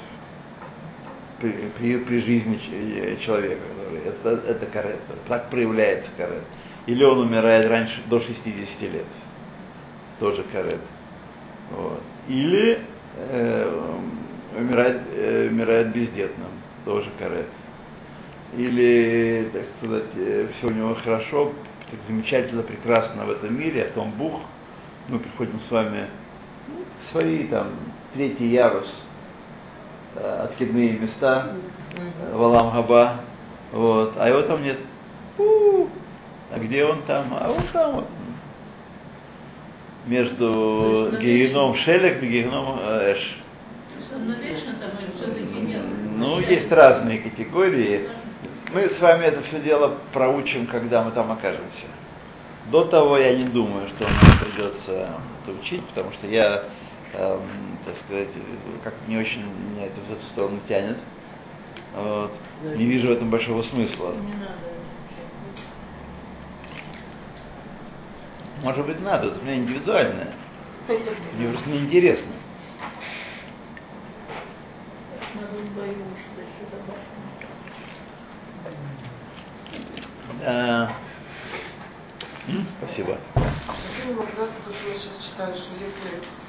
при, 1.41 1.53
при, 1.79 1.99
при 1.99 2.21
жизни 2.21 2.57
ч- 2.59 3.25
человека, 3.25 3.61
это, 4.05 4.43
это 4.49 4.67
карет, 4.67 4.99
так 5.29 5.51
проявляется 5.51 6.11
карет. 6.17 6.43
Или 6.87 7.05
он 7.05 7.19
умирает 7.19 7.67
раньше, 7.69 8.01
до 8.09 8.21
60 8.21 8.81
лет, 8.83 9.05
тоже 10.21 10.45
карет. 10.53 10.81
Вот. 11.71 12.03
Или 12.29 12.81
э, 13.17 14.01
умирает, 14.57 15.03
э, 15.15 15.49
умирает 15.51 15.93
бездетным, 15.93 16.49
тоже 16.85 17.11
карет. 17.19 17.49
Или, 18.57 19.51
так 19.53 19.65
сказать, 19.79 20.05
э, 20.17 20.49
все 20.57 20.69
у 20.69 20.71
него 20.71 20.95
хорошо, 20.95 21.53
так 21.91 22.01
замечательно, 22.09 22.63
прекрасно 22.63 23.25
в 23.27 23.31
этом 23.31 23.59
мире, 23.59 23.83
а 23.83 23.87
потом 23.89 24.13
бух, 24.13 24.41
мы 25.09 25.19
приходим 25.19 25.61
с 25.69 25.71
вами 25.71 26.07
ну, 26.69 26.85
свои 27.13 27.45
там 27.49 27.69
третий 28.15 28.47
ярус, 28.47 28.89
э, 28.89 29.06
откидные 30.45 30.99
места, 30.99 31.53
э, 31.97 32.37
Валам 32.37 32.71
Хаба, 32.73 33.21
вот, 33.73 34.15
а 34.17 34.29
его 34.29 34.43
там 34.43 34.63
нет. 34.63 34.79
У-у-у. 35.39 35.89
А 36.53 36.59
где 36.59 36.85
он 36.85 37.03
там? 37.03 37.37
А 37.39 37.51
он 37.51 37.63
там 37.73 37.95
вот. 37.97 38.07
Между 40.07 41.17
Геином 41.21 41.75
Шелек 41.75 42.23
и 42.23 42.27
Геином 42.27 42.79
э, 42.81 43.15
Эш. 43.15 43.37
Ну, 46.17 46.41
есть 46.41 46.71
разные 46.73 47.19
категории. 47.19 48.09
Мы 48.73 48.89
с 48.89 49.01
вами 49.01 49.25
это 49.25 49.43
все 49.45 49.61
дело 49.61 49.97
проучим, 50.13 50.67
когда 50.67 51.03
мы 51.03 51.11
там 51.11 51.31
окажемся. 51.31 51.87
До 52.71 52.85
того 52.85 53.19
я 53.19 53.37
не 53.37 53.45
думаю, 53.45 53.89
что 53.91 54.05
нам 54.09 54.39
придется 54.39 55.09
это 55.43 55.59
учить, 55.61 55.85
потому 55.87 56.13
что 56.13 56.27
я, 56.27 56.65
эм, 57.17 57.79
так 57.85 57.97
сказать, 58.05 58.29
как 58.85 58.95
не 59.09 59.17
очень 59.17 59.43
меня 59.43 59.87
это 59.87 60.01
в 60.01 60.13
эту 60.13 60.25
сторону 60.33 60.61
тянет. 60.69 60.99
Вот. 61.95 62.33
Не 62.75 62.85
вижу 62.85 63.09
в 63.09 63.13
этом 63.13 63.31
большого 63.31 63.63
смысла. 63.63 64.13
Не 64.13 64.35
надо. 64.35 64.57
Может 68.63 68.87
быть, 68.87 69.01
надо, 69.01 69.29
это 69.29 69.39
у 69.39 69.43
меня 69.43 69.57
индивидуальное. 69.57 70.33
Мне 71.35 71.49
просто 71.53 71.69
неинтересно. 71.71 72.33
М, 82.49 82.67
Спасибо. 82.79 83.19
Почему 83.35 84.23
мы 84.23 84.27
сейчас 84.27 85.25
читали, 85.25 85.57
что 85.57 85.73
если 85.75 86.46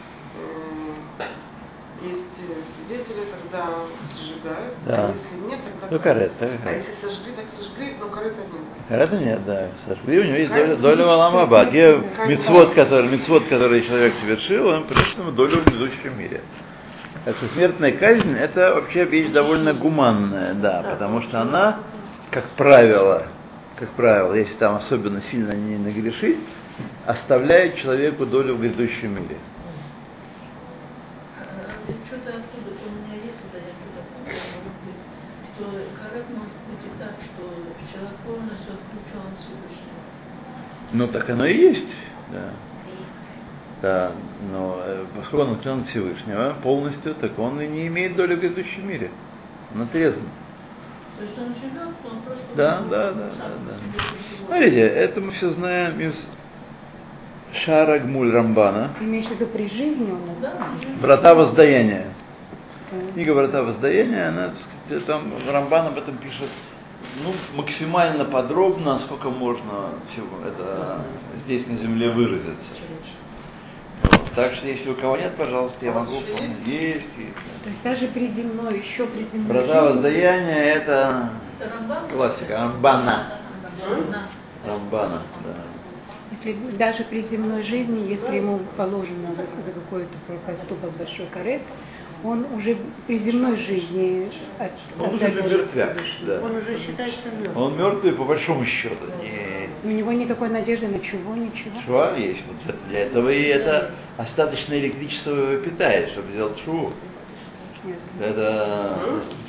есть 2.02 2.22
э, 2.40 2.88
свидетели, 2.88 3.26
тогда 3.26 3.66
сжигают, 4.14 4.74
Да. 4.86 5.08
а 5.08 5.14
если 5.14 5.48
нет, 5.48 5.60
тогда 5.64 5.88
Ну, 5.90 6.00
карет, 6.00 6.32
да, 6.40 6.48
А 6.66 6.72
если 6.72 6.94
сожгли, 7.02 7.34
так 7.34 7.46
сожгли, 7.58 7.96
но 8.00 8.08
карета 8.10 8.42
нет. 8.42 8.62
Это 8.90 9.18
нет, 9.18 9.46
да. 9.46 9.70
Сожгли, 9.88 10.20
у 10.20 10.24
него 10.24 10.36
есть 10.36 10.52
доля, 10.52 10.76
доля 10.76 11.06
Валамаба. 11.06 11.66
Те 11.72 11.98
мицвод, 12.28 12.74
который, 12.74 13.10
мицвод, 13.10 13.46
который 13.48 13.82
человек 13.82 14.14
совершил, 14.22 14.68
он 14.68 14.88
приносит 14.88 15.18
ему 15.18 15.32
долю 15.32 15.62
в 15.62 15.66
грядущем 15.66 16.18
мире. 16.18 16.42
Так 17.26 17.36
что 17.38 17.48
смертная 17.48 17.92
казнь 17.92 18.36
это 18.38 18.76
вообще 18.76 19.04
вещь 19.04 19.32
довольно 19.32 19.74
гуманная, 19.74 20.54
да, 20.54 20.84
потому 20.92 21.22
что 21.24 21.42
она, 21.42 21.80
как 22.32 22.46
правило, 22.52 23.24
как 23.76 23.90
правило, 23.90 24.34
если 24.34 24.54
там 24.56 24.76
особенно 24.76 25.20
сильно 25.22 25.52
не 25.52 25.78
нагрешить, 25.78 26.38
оставляет 27.06 27.78
человеку 27.78 28.26
долю 28.26 28.56
в 28.56 28.62
грядущем 28.62 29.16
мире. 29.16 29.38
Что-то 32.28 32.40
откуда 32.40 32.76
у 32.86 33.08
меня 33.08 33.16
есть, 33.24 33.38
это 33.48 33.58
я 33.58 33.74
быть, 34.26 34.96
что 35.56 35.64
карет 35.98 36.26
может 36.30 36.58
быть 36.68 36.84
и 36.84 37.00
так, 37.00 37.14
что 37.24 37.44
человек 37.94 38.18
полностью 38.26 38.74
отключен 38.74 39.22
от 39.32 39.40
Всевышнего. 39.40 40.02
Ну 40.92 41.08
так 41.08 41.30
оно 41.30 41.46
и 41.46 41.58
есть. 41.58 41.88
Да. 42.32 42.50
Да, 43.82 44.12
но 44.52 44.82
э, 44.84 45.06
поскольку 45.16 45.46
он 45.46 45.54
уклонен 45.54 45.82
от 45.84 45.90
Всевышнего 45.90 46.56
полностью, 46.64 47.16
так 47.16 47.38
он 47.40 47.62
и 47.62 47.68
не 47.68 47.88
имеет 47.88 48.16
доли 48.16 48.36
в 48.36 48.40
грядущем 48.40 48.90
мире. 48.90 49.12
Он 49.74 49.84
отрезан. 49.84 50.24
То 51.18 51.24
есть 51.24 51.38
он 51.38 51.56
живет, 51.56 51.96
он 52.04 52.22
просто... 52.24 52.44
Да, 52.56 52.82
да, 52.90 53.12
да, 53.14 53.30
да, 53.30 53.50
да. 53.70 54.04
Смотрите, 54.46 54.82
это 54.82 55.22
мы 55.22 55.32
все 55.32 55.52
знаем 55.52 56.00
из 56.02 56.16
Шара 57.54 58.00
Гмуль 58.00 58.32
Рамбана, 58.32 58.92
Имеешь 59.00 59.28
в 59.28 59.32
виду 59.32 59.48
при 59.48 59.70
жизни 59.70 60.12
он? 60.12 60.42
Да. 60.42 60.54
Врата 61.00 61.34
воздаяния. 61.34 62.08
Да. 62.92 63.12
Книга 63.14 63.32
Врата 63.32 63.64
воздаяния, 63.64 64.30
она, 64.30 64.54
сказать, 64.86 65.06
там 65.06 65.34
Рамбан 65.50 65.88
об 65.88 65.98
этом 65.98 66.18
пишет 66.18 66.50
ну, 67.24 67.34
максимально 67.56 68.26
подробно, 68.26 68.94
насколько 68.94 69.30
можно 69.30 69.90
всего 70.12 70.40
это 70.46 71.02
здесь 71.46 71.66
на 71.68 71.78
земле 71.78 72.12
выразиться. 72.12 72.74
Вот. 74.04 74.34
Так 74.36 74.54
что 74.56 74.68
если 74.68 74.92
у 74.92 74.96
кого 74.96 75.18
нет, 75.18 75.36
пожалуйста, 75.36 75.84
я 75.84 75.92
могу. 75.94 76.14
еще 76.14 76.44
есть? 76.44 76.68
Есть. 76.68 77.34
То 77.64 77.70
есть 77.70 77.84
даже 77.84 78.08
при 78.08 78.28
земной, 78.28 78.80
еще 78.80 79.08
при 79.08 79.24
земной. 79.34 79.48
Врата 79.48 79.84
воздаяния 79.84 80.76
это 80.76 81.30
Это 81.60 82.14
классика, 82.14 82.54
Рамбана. 82.54 83.40
Рамбана. 83.82 84.28
Рамбана, 84.66 85.22
да. 85.44 85.77
Если 86.44 86.78
даже 86.78 87.04
при 87.06 87.24
земной 87.24 87.64
жизни, 87.64 88.10
если 88.10 88.38
ему 88.38 88.60
положено 88.76 89.36
за 89.36 89.72
какой-то 89.72 90.14
поступок 90.46 90.98
большой 90.98 91.26
карет, 91.34 91.62
он 92.24 92.46
уже 92.56 92.78
при 93.06 93.20
земной 93.20 93.58
жизни 93.58 94.30
от, 94.58 94.72
Он 95.00 95.16
уже 95.16 95.30
мертвяк, 95.30 95.98
да. 96.26 96.42
Он 96.42 96.56
уже 96.56 96.80
считается 96.80 97.30
мертвым. 97.40 97.64
Он 97.64 97.78
мертвый 97.78 98.14
по 98.14 98.24
большому 98.24 98.66
счету. 98.66 98.96
Не, 99.84 99.92
У 99.92 99.96
него 99.96 100.12
никакой 100.14 100.50
надежды 100.50 100.88
на 100.88 101.00
чего, 101.00 101.36
ничего. 101.36 101.80
Шва 101.86 102.18
есть. 102.18 102.42
Вот 102.48 102.76
для 102.90 103.02
этого 103.02 103.30
и 103.30 103.44
это 103.44 103.92
остаточное 104.18 104.80
электричество 104.80 105.32
его 105.32 105.64
питает, 105.64 106.10
чтобы 106.10 106.32
сделать 106.32 106.58
шву. 106.64 106.92
Это 108.20 109.00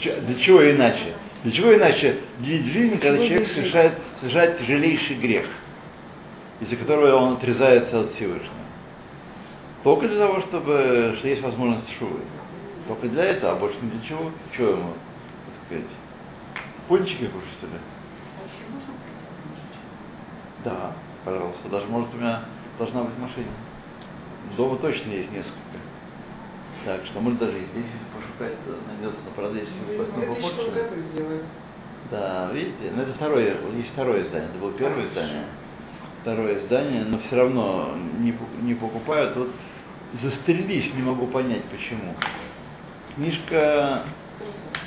для 0.03 0.35
чего 0.45 0.71
иначе? 0.71 1.15
Для 1.45 1.53
чего 1.53 1.75
иначе 1.75 2.19
длить 2.41 2.67
жизнь, 2.67 2.99
когда 2.99 3.17
человек 3.17 3.49
совершает, 3.49 3.93
совершает 4.21 4.59
тяжелейший 4.59 5.17
грех, 5.17 5.47
из-за 6.61 6.77
которого 6.77 7.15
он 7.17 7.35
отрезается 7.35 8.01
от 8.01 8.11
Всевышнего? 8.13 8.53
Только 9.85 10.09
для 10.09 10.19
того, 10.19 10.41
чтобы 10.41 11.15
что 11.19 11.29
есть 11.29 11.43
возможность 11.43 11.91
шувы. 11.99 12.21
Только 12.89 13.09
для 13.09 13.25
этого, 13.25 13.53
а 13.53 13.57
больше 13.57 13.79
ни 13.83 13.91
для 13.91 14.09
чего. 14.09 14.31
Чего 14.57 14.71
ему, 14.71 14.93
так 15.47 15.67
сказать, 15.67 15.91
пончики 16.89 17.27
кушать, 17.27 17.53
что 17.59 17.67
ли? 17.67 17.73
Да, 20.65 20.93
пожалуйста. 21.25 21.69
Даже, 21.69 21.87
может, 21.87 22.13
у 22.15 22.17
меня 22.17 22.45
должна 22.79 23.05
быть 23.05 23.19
машина. 23.19 23.51
Дома 24.57 24.77
точно 24.79 25.11
есть 25.11 25.31
несколько. 25.31 25.59
Так 26.85 27.05
что, 27.07 27.21
может, 27.21 27.39
даже 27.39 27.53
и 27.59 27.67
здесь 27.67 27.85
если 27.85 28.07
пошукать, 28.15 28.57
найдется. 28.87 29.21
Но, 29.25 29.31
правда, 29.37 29.59
если 29.59 29.75
вы 29.87 29.97
Мы 30.95 31.01
сделаем. 31.03 31.43
Да, 32.11 32.49
видите, 32.53 32.91
ну 32.95 33.03
это 33.03 33.13
второе, 33.15 33.57
есть 33.77 33.91
второе 33.93 34.23
издание, 34.23 34.49
это 34.49 34.59
было 34.59 34.73
первое 34.73 35.07
издание, 35.07 35.45
второе 36.23 36.59
издание, 36.59 37.05
но 37.05 37.19
все 37.19 37.37
равно 37.37 37.95
не, 38.19 38.35
не 38.63 38.75
покупают. 38.75 39.37
Вот 39.37 39.51
застрелись, 40.23 40.95
не 40.95 41.03
могу 41.03 41.27
понять 41.27 41.65
почему. 41.65 42.15
Книжка 43.15 44.05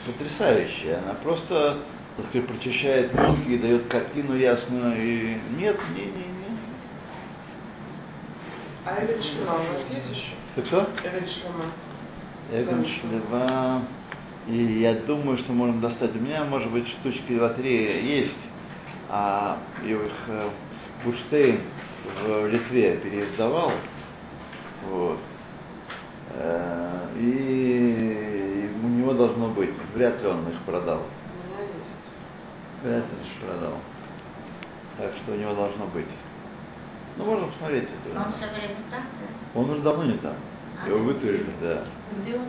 потрясающая, 0.06 1.00
она 1.00 1.14
просто 1.16 1.80
так 2.18 2.26
сказать, 2.28 2.48
прочищает 2.48 3.14
мозги 3.14 3.56
и 3.56 3.58
дает 3.58 3.88
картину 3.88 4.36
ясную. 4.36 4.96
И 4.98 5.38
нет, 5.58 5.78
не, 5.96 6.04
не, 6.04 6.12
не. 6.12 6.58
А 8.86 9.04
Эвель 9.04 9.22
Шлема 9.22 9.54
у 9.54 9.74
вас 9.74 9.86
есть 9.92 10.10
еще? 10.12 10.32
Ты 10.56 10.62
кто? 10.64 10.90
Эвель 11.04 11.28
Шлема. 11.28 11.66
Эгон 12.52 12.86
Шлева. 12.86 13.84
И 14.48 14.82
я 14.82 14.96
думаю, 14.96 15.38
что 15.38 15.54
можно 15.54 15.80
достать. 15.80 16.16
У 16.16 16.20
меня, 16.20 16.44
может 16.44 16.72
быть, 16.72 16.88
штучки 16.88 17.34
два-три 17.34 18.06
есть. 18.18 18.38
А 19.10 19.60
их 19.86 20.02
Буштейн 21.04 21.62
в 22.24 22.48
Литве 22.48 22.98
переиздавал. 22.98 23.72
Вот. 24.90 25.20
Э, 26.34 27.08
И 27.18 28.70
у 28.84 28.88
него 28.88 29.14
должно 29.14 29.48
быть. 29.50 29.72
Вряд 29.94 30.22
ли 30.22 30.28
он 30.28 30.48
их 30.50 30.60
продал. 30.62 31.04
Вряд 32.84 33.04
ли 33.04 33.18
их 33.26 33.48
продал. 33.48 33.78
Так 34.98 35.12
что 35.24 35.34
у 35.34 35.36
него 35.36 35.54
должно 35.54 35.86
быть. 35.88 36.06
Ну, 37.18 37.26
можно 37.26 37.48
посмотреть. 37.48 37.84
это. 37.84 38.20
Он 38.20 38.34
все 38.34 38.48
время 38.48 38.76
да? 38.90 39.60
Он 39.60 39.70
уже 39.70 39.82
давно 39.82 40.04
не 40.06 40.18
там. 40.18 40.36
Его 40.88 41.00
вытурили, 41.00 41.46
да. 41.62 41.84
Где 42.22 42.36
он? 42.36 42.46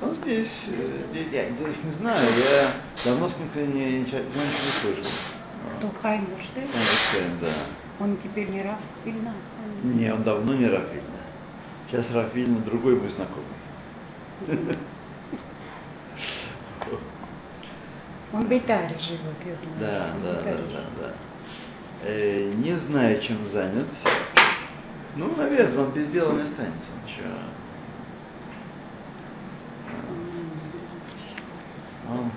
Он 0.00 0.14
здесь, 0.16 0.50
э, 0.68 1.02
здесь, 1.10 1.26
я, 1.32 1.50
здесь 1.50 1.76
не 1.82 1.90
знаю, 1.98 2.30
я 2.38 2.72
давно 3.04 3.28
с 3.30 3.32
ним 3.36 3.74
не, 3.74 4.00
ничего, 4.00 4.20
ничего 4.20 4.42
не 4.44 4.50
слышал. 4.80 5.12
Хайм 6.02 6.26
Бурштейн? 6.26 6.68
Эйнштейн, 6.72 7.38
да. 7.40 7.54
Он 8.00 8.16
теперь 8.22 8.48
не 8.48 8.62
Раф 8.62 8.78
Вильна. 9.04 9.32
Не, 9.82 10.12
он 10.12 10.22
давно 10.22 10.54
не 10.54 10.66
Рафильна. 10.66 11.18
Сейчас 11.90 12.06
Рафильна 12.12 12.60
другой 12.60 12.96
мой 12.96 13.10
знакомый. 13.10 14.78
Он 18.32 18.44
в 18.44 18.48
Бейтаре 18.48 18.96
живет, 19.00 19.20
я 19.46 19.54
знаю. 19.54 19.78
Да, 19.80 20.12
да, 20.22 20.32
да, 20.42 20.52
да, 20.52 20.84
да. 21.00 21.12
Э, 22.02 22.52
не 22.56 22.78
знаю, 22.78 23.20
чем 23.22 23.50
занят. 23.52 23.86
Ну, 25.16 25.34
наверное, 25.34 25.84
он 25.86 25.90
без 25.92 26.08
дела 26.08 26.32
не 26.34 26.42
останется. 26.42 26.90
Ничего. 27.06 27.34
Он, 32.10 32.30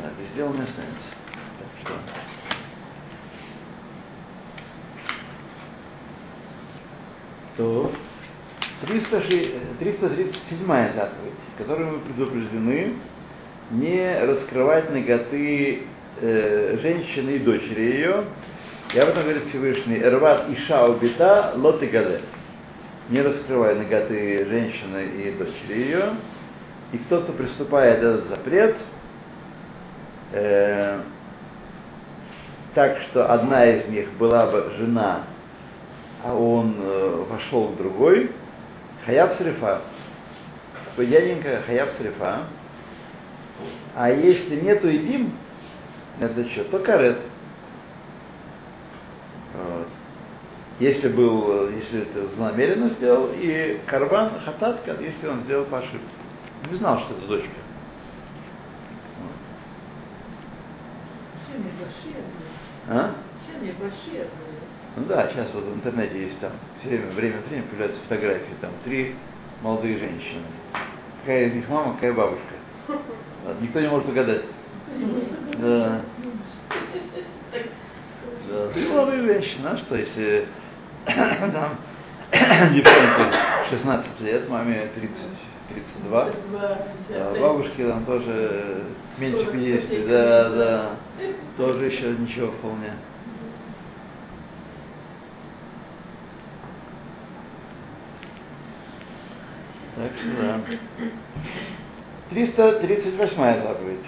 да, 0.00 0.10
без 0.18 0.36
дела 0.36 0.52
не 0.52 0.62
останется. 0.62 1.23
То 7.56 7.92
306 8.86 9.78
337 9.78 10.66
заповедь, 10.66 11.32
которой 11.56 11.86
мы 11.86 11.98
предупреждены 12.00 12.94
не 13.70 14.18
раскрывать 14.24 14.90
ноготы 14.90 15.82
э, 16.20 16.78
женщины 16.82 17.30
и 17.30 17.38
дочери 17.38 17.82
ее. 17.82 18.24
И 18.92 18.98
об 18.98 19.08
этом 19.08 19.22
говорит 19.22 19.44
Всевышний. 19.48 19.98
Эрват 19.98 20.50
Иша 20.50 20.86
убита 20.86 21.52
лоты 21.56 21.86
гаде. 21.86 22.20
Не 23.08 23.22
раскрывай 23.22 23.76
ноготы 23.76 24.46
женщины 24.46 25.06
и 25.16 25.30
дочери 25.32 25.78
ее. 25.78 26.16
И 26.92 26.98
кто, 26.98 27.22
кто 27.22 27.32
приступает 27.32 27.98
этот 27.98 28.28
запрет, 28.28 28.76
э, 30.32 31.00
так 32.74 32.98
что 33.02 33.32
одна 33.32 33.64
из 33.66 33.88
них 33.88 34.10
была 34.14 34.46
бы 34.46 34.72
жена, 34.76 35.22
а 36.24 36.34
он 36.34 36.74
э, 36.78 37.24
вошел 37.30 37.68
к 37.68 37.76
другой, 37.76 38.32
хаяб 39.06 39.34
срифа. 39.34 39.82
Дяденька 40.96 41.62
хаяб 41.66 41.90
срифа. 41.98 42.46
А 43.94 44.10
если 44.10 44.60
нету 44.60 44.90
идим, 44.90 45.32
это 46.20 46.48
что, 46.50 46.64
то 46.64 46.78
карет. 46.80 47.18
Вот. 49.54 49.88
Если 50.80 51.08
был, 51.08 51.70
если 51.70 52.02
это 52.02 52.34
злонамеренно 52.34 52.90
сделал, 52.90 53.30
и 53.34 53.80
карбан 53.86 54.40
хататка, 54.44 54.96
если 55.00 55.28
он 55.28 55.42
сделал 55.42 55.66
по 55.66 55.78
ошибке. 55.78 56.00
Не 56.70 56.78
знал, 56.78 57.00
что 57.00 57.14
это 57.14 57.26
дочка. 57.26 57.48
Вот. 59.20 59.32
А? 62.88 63.14
Были. 63.60 63.74
Ну 64.96 65.04
да, 65.06 65.28
сейчас 65.28 65.48
вот 65.54 65.64
в 65.64 65.74
интернете 65.74 66.26
есть 66.26 66.38
там, 66.38 66.52
все 66.80 66.90
время, 66.90 67.10
время 67.12 67.38
от 67.38 67.48
времени 67.48 67.66
появляются 67.66 68.00
фотографии, 68.02 68.54
там 68.60 68.70
три 68.84 69.14
молодые 69.62 69.98
женщины. 69.98 70.44
Какая 71.20 71.46
из 71.46 71.54
них 71.54 71.68
мама, 71.68 71.94
какая 71.94 72.12
бабушка. 72.12 72.54
Никто 73.60 73.80
не 73.80 73.88
может 73.88 74.08
угадать. 74.08 74.44
Да. 75.58 76.00
Да, 78.46 78.68
ты 78.74 78.88
молодые 78.88 79.22
женщины, 79.22 79.66
а 79.66 79.76
что, 79.78 79.96
если 79.96 80.46
там 81.06 81.78
девчонке 82.74 83.38
16 83.70 84.20
лет, 84.20 84.48
маме 84.50 84.90
30, 84.94 85.16
32, 85.68 86.30
а 87.10 87.40
бабушке 87.40 87.88
там 87.88 88.04
тоже 88.04 88.84
меньше 89.18 89.46
50, 89.46 90.08
да, 90.08 90.50
да, 90.50 90.90
тоже 91.56 91.86
еще 91.86 92.10
ничего 92.18 92.48
вполне. 92.48 92.92
Так 99.96 100.10
что 100.18 100.42
да. 100.42 100.60
338 102.30 103.62
заповедь, 103.62 103.98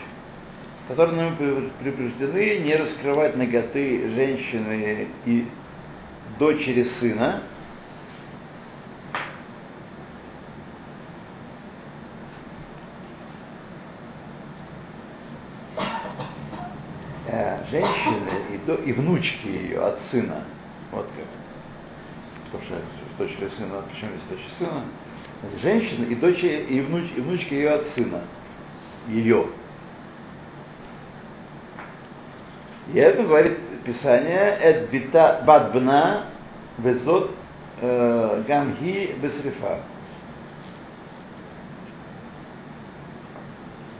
которой 0.88 1.16
нам 1.16 1.36
предупреждены 1.36 2.58
не 2.64 2.74
раскрывать 2.74 3.36
ноготы 3.36 4.10
женщины 4.10 5.08
и 5.24 5.46
дочери 6.38 6.84
сына, 7.00 7.42
женщины 17.70 18.55
и, 18.74 18.92
внучки 18.92 19.46
ее 19.46 19.80
от 19.80 20.00
сына. 20.10 20.44
Вот 20.92 21.06
как. 21.16 21.26
Потому 22.52 22.64
что 22.64 22.80
дочери 23.18 23.48
сына, 23.56 23.82
почему 23.90 24.12
есть 24.12 24.28
дочери 24.28 24.50
сына? 24.58 24.84
Женщины 25.62 26.04
и 26.06 26.14
дочери, 26.14 26.64
и, 26.64 26.80
внуч, 26.80 27.04
и 27.16 27.20
внучки 27.20 27.54
ее 27.54 27.70
от 27.70 27.86
сына. 27.88 28.22
Ее. 29.08 29.46
И 32.92 32.98
это 32.98 33.22
говорит 33.22 33.58
Писание, 33.84 34.58
эд 34.60 34.90
бита 34.90 35.42
бадбна 35.46 36.26
везот 36.78 37.30
э, 37.80 38.42
гамги 38.46 39.16
бесрифа. 39.20 39.80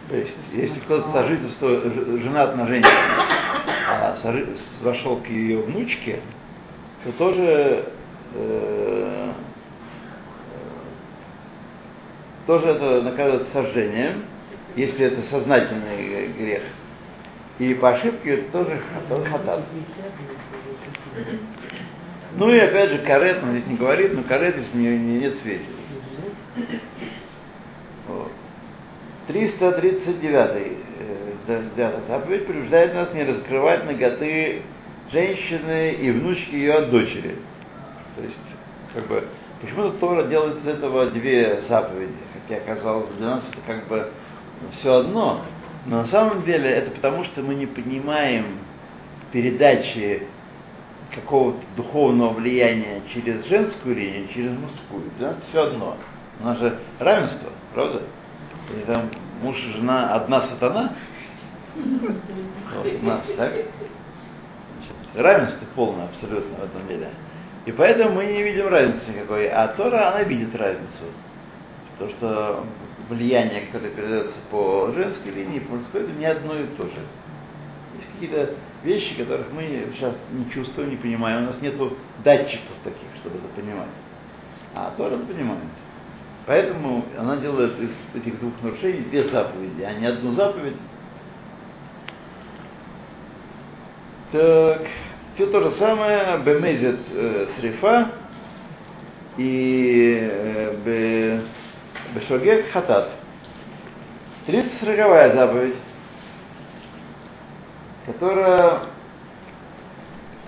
То 0.09 0.17
есть, 0.17 0.37
если 0.53 0.79
кто-то 0.81 1.11
сожительство, 1.13 1.69
женат 2.21 2.57
на 2.57 2.67
женщине, 2.67 2.93
а 3.89 4.19
вошел 4.83 5.19
к 5.19 5.27
ее 5.29 5.61
внучке, 5.61 6.21
то 7.05 7.13
тоже 7.13 7.85
э, 8.35 9.33
тоже 12.47 12.69
это 12.69 13.03
наказывается 13.03 13.53
сожжением, 13.53 14.25
если 14.77 15.07
это 15.07 15.23
сознательный 15.31 16.29
грех. 16.29 16.63
И 17.59 17.75
по 17.75 17.91
ошибке 17.91 18.35
это 18.35 18.53
тоже 18.53 18.83
хатат. 19.31 19.65
Ну 22.37 22.51
и 22.51 22.59
опять 22.59 22.91
же, 22.91 22.99
карет, 22.99 23.43
он 23.43 23.53
здесь 23.53 23.67
не 23.67 23.77
говорит, 23.77 24.15
но 24.15 24.23
карет, 24.23 24.57
если 24.59 24.77
не, 24.77 24.99
не, 24.99 25.19
нет 25.21 25.37
свидетелей. 25.43 25.67
Вот. 28.09 28.31
339 29.29 30.86
э, 31.49 32.01
заповедь 32.09 32.47
принуждает 32.47 32.95
нас 32.95 33.13
не 33.15 33.25
раскрывать 33.25 33.85
ноготы 33.85 34.63
женщины 35.13 35.93
и 35.93 36.11
внучки 36.11 36.55
ее 36.55 36.75
от 36.75 36.91
дочери. 36.91 37.37
То 38.17 38.23
есть, 38.23 38.37
как 38.95 39.07
бы, 39.07 39.25
почему-то 39.61 39.99
Тора 39.99 40.25
делает 40.25 40.59
из 40.59 40.69
этого 40.69 41.07
две 41.11 41.63
заповеди, 41.69 42.15
хотя 42.35 42.61
оказалось 42.63 43.09
для 43.19 43.27
нас 43.27 43.45
это 43.51 43.61
как 43.67 43.89
бы 43.89 44.09
все 44.73 44.95
одно, 45.01 45.43
но 45.87 45.99
на 45.99 46.07
самом 46.07 46.45
деле 46.45 46.69
это 46.69 46.91
потому, 46.91 47.25
что 47.25 47.43
мы 47.43 47.55
не 47.55 47.67
понимаем 47.67 48.59
передачи 49.33 50.27
какого-то 51.15 51.61
духовного 51.77 52.35
влияния 52.35 53.03
через 53.13 53.45
женскую 53.47 53.95
линию, 53.95 54.29
через 54.35 54.51
мужскую. 54.53 55.05
Для 55.19 55.29
нас 55.29 55.37
все 55.49 55.63
одно. 55.63 55.97
У 56.41 56.45
нас 56.45 56.59
же 56.59 56.79
равенство, 56.99 57.51
правда? 57.75 58.03
И 58.77 58.85
там 58.87 59.11
муж 59.43 59.57
и 59.59 59.77
жена 59.77 60.15
одна 60.15 60.43
сатана. 60.43 60.93
У 61.77 63.07
нас, 63.07 63.23
так? 63.37 63.53
Равенство 65.15 65.67
полное 65.75 66.07
абсолютно 66.07 66.57
в 66.57 66.65
этом 66.65 66.87
деле. 66.89 67.11
И 67.65 67.73
поэтому 67.73 68.17
мы 68.17 68.27
не 68.27 68.43
видим 68.43 68.69
разницы 68.69 69.11
никакой. 69.11 69.49
А 69.49 69.69
Тора, 69.69 70.11
она 70.11 70.23
видит 70.23 70.55
разницу. 70.55 71.05
То, 71.99 72.09
что 72.11 72.65
влияние, 73.09 73.63
которое 73.73 73.91
передается 73.91 74.39
по 74.51 74.93
женской 74.95 75.33
линии, 75.33 75.61
по 75.61 75.75
мужской, 75.75 76.03
это 76.03 76.13
не 76.13 76.27
одно 76.27 76.55
и 76.57 76.67
то 76.77 76.85
же. 76.85 77.01
Есть 77.95 78.13
какие-то 78.13 78.55
вещи, 78.85 79.17
которых 79.17 79.53
мы 79.53 79.89
сейчас 79.95 80.15
не 80.33 80.51
чувствуем, 80.51 80.91
не 80.91 80.97
понимаем. 80.97 81.45
У 81.45 81.47
нас 81.47 81.61
нет 81.63 81.75
датчиков 82.23 82.77
таких, 82.85 83.09
чтобы 83.21 83.39
это 83.39 83.49
понимать. 83.61 83.89
А 84.75 84.93
Тора 84.97 85.15
это 85.15 85.25
понимает. 85.25 85.63
Поэтому 86.47 87.05
она 87.19 87.37
делает 87.39 87.81
из 87.81 87.91
этих 88.15 88.39
двух 88.39 88.53
нарушений 88.63 89.01
две 89.01 89.25
заповеди, 89.29 89.83
а 89.83 89.93
не 89.95 90.07
одну 90.07 90.33
заповедь. 90.33 90.77
Так, 94.33 94.83
все 95.35 95.47
то 95.47 95.61
же 95.61 95.71
самое, 95.73 96.39
бемезет 96.45 96.99
э, 97.13 97.47
срифа 97.59 98.11
и 99.37 100.19
э, 100.21 101.41
бешогек 102.15 102.71
хатат. 102.73 103.11
340 104.47 105.35
заповедь, 105.35 105.75
которая 108.07 108.81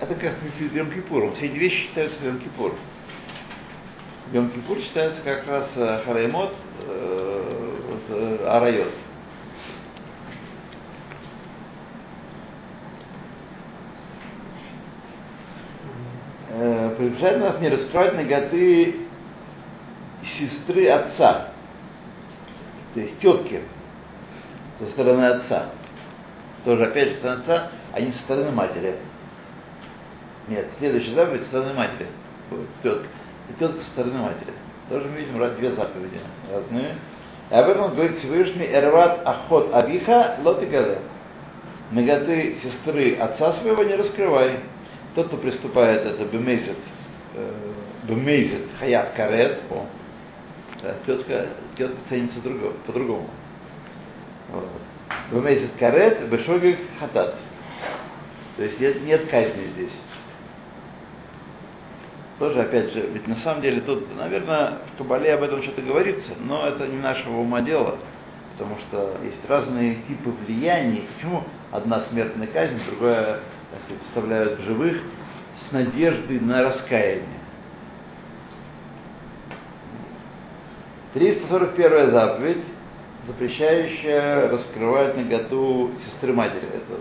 это 0.01 0.15
как 0.15 0.33
с 0.33 0.73
Йом 0.73 0.91
Кипуром. 0.91 1.35
Все 1.35 1.47
эти 1.47 1.57
вещи 1.57 1.87
считаются 1.87 2.23
Йом 2.23 2.39
Кипуром. 2.39 2.77
Йом 4.31 4.49
Кипур 4.49 4.77
считается 4.79 5.21
как 5.21 5.47
раз 5.47 5.69
э, 5.75 6.01
Хараймот 6.05 6.55
э, 6.87 7.79
э, 8.09 8.45
Арайот. 8.47 8.93
Э, 16.51 16.88
приглашает 16.99 17.39
нас 17.39 17.61
не 17.61 17.69
раскрывать 17.69 18.13
ноготы 18.13 18.95
сестры 20.37 20.89
отца, 20.89 21.47
то 22.93 22.99
есть 22.99 23.17
тетки 23.21 23.61
со 24.79 24.85
стороны 24.87 25.25
отца. 25.25 25.69
Тоже 26.65 26.87
опять 26.87 27.13
со 27.13 27.17
стороны 27.19 27.39
отца, 27.39 27.67
а 27.93 28.01
не 28.01 28.11
со 28.11 28.19
стороны 28.19 28.51
матери. 28.51 28.95
Нет, 30.49 30.67
следующая 30.77 31.13
заповедь 31.13 31.43
со 31.43 31.47
стороны 31.47 31.73
матери. 31.73 32.07
Тетка 32.83 33.07
идет 33.57 33.81
со 33.81 33.89
стороны 33.91 34.19
матери. 34.19 34.53
Тоже 34.89 35.07
мы 35.07 35.21
видим 35.21 35.55
две 35.55 35.71
заповеди 35.71 36.19
разные. 36.51 36.95
И 37.49 37.53
об 37.53 37.69
этом 37.69 37.95
говорит 37.95 38.17
Всевышний 38.19 38.67
Эрват 38.69 39.21
Ахот 39.25 39.73
Абиха 39.73 40.35
Лотигале. 40.43 40.99
Наготы 41.91 42.57
сестры 42.61 43.15
отца 43.15 43.53
своего 43.53 43.83
не 43.83 43.95
раскрывай. 43.95 44.59
Тот, 45.15 45.27
кто 45.27 45.37
приступает, 45.37 46.05
это 46.05 46.25
бемезет, 46.25 46.77
э, 47.35 47.51
бемезет, 48.03 48.67
хаят 48.79 49.13
карет, 49.13 49.59
о, 49.69 49.85
тетка, 51.05 51.47
тетка 51.75 51.97
ценится 52.09 52.41
другого, 52.41 52.73
по-другому. 52.85 53.29
Вот. 54.49 54.69
Бемезет 55.31 55.71
карет, 55.79 56.27
бешогик 56.29 56.79
хатат. 56.99 57.35
То 58.57 58.63
есть 58.63 58.79
нет, 58.79 59.03
нет 59.03 59.27
казни 59.29 59.65
здесь 59.75 59.93
тоже, 62.39 62.61
опять 62.61 62.93
же, 62.93 63.01
ведь 63.01 63.27
на 63.27 63.35
самом 63.35 63.61
деле 63.61 63.81
тут, 63.81 64.15
наверное, 64.15 64.79
в 64.93 64.97
Кабале 64.97 65.33
об 65.33 65.43
этом 65.43 65.61
что-то 65.61 65.81
говорится, 65.81 66.31
но 66.39 66.65
это 66.65 66.87
не 66.87 66.97
нашего 66.97 67.41
ума 67.41 67.61
дело, 67.61 67.97
потому 68.53 68.77
что 68.77 69.17
есть 69.23 69.47
разные 69.47 69.95
типы 70.07 70.29
влияний. 70.29 71.07
Почему 71.15 71.43
одна 71.71 71.99
смертная 72.03 72.47
казнь, 72.47 72.79
другая, 72.89 73.41
так 73.71 73.81
сказать, 73.83 74.03
вставляют 74.07 74.59
в 74.59 74.63
живых 74.63 74.97
с 75.67 75.71
надеждой 75.71 76.39
на 76.39 76.63
раскаяние? 76.63 77.39
341 81.13 82.11
заповедь, 82.11 82.63
запрещающая 83.25 84.49
раскрывать 84.49 85.17
наготу 85.17 85.91
сестры 86.05 86.33
матери. 86.33 86.67
Это 86.67 86.99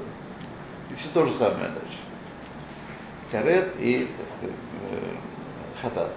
и 0.91 0.95
все 0.95 1.09
то 1.13 1.27
же 1.27 1.35
самое 1.35 1.69
дальше. 1.69 1.99
Карет 3.31 3.75
и 3.79 4.09
сказать, 4.39 4.57
э, 4.91 5.81
хатат. 5.83 6.13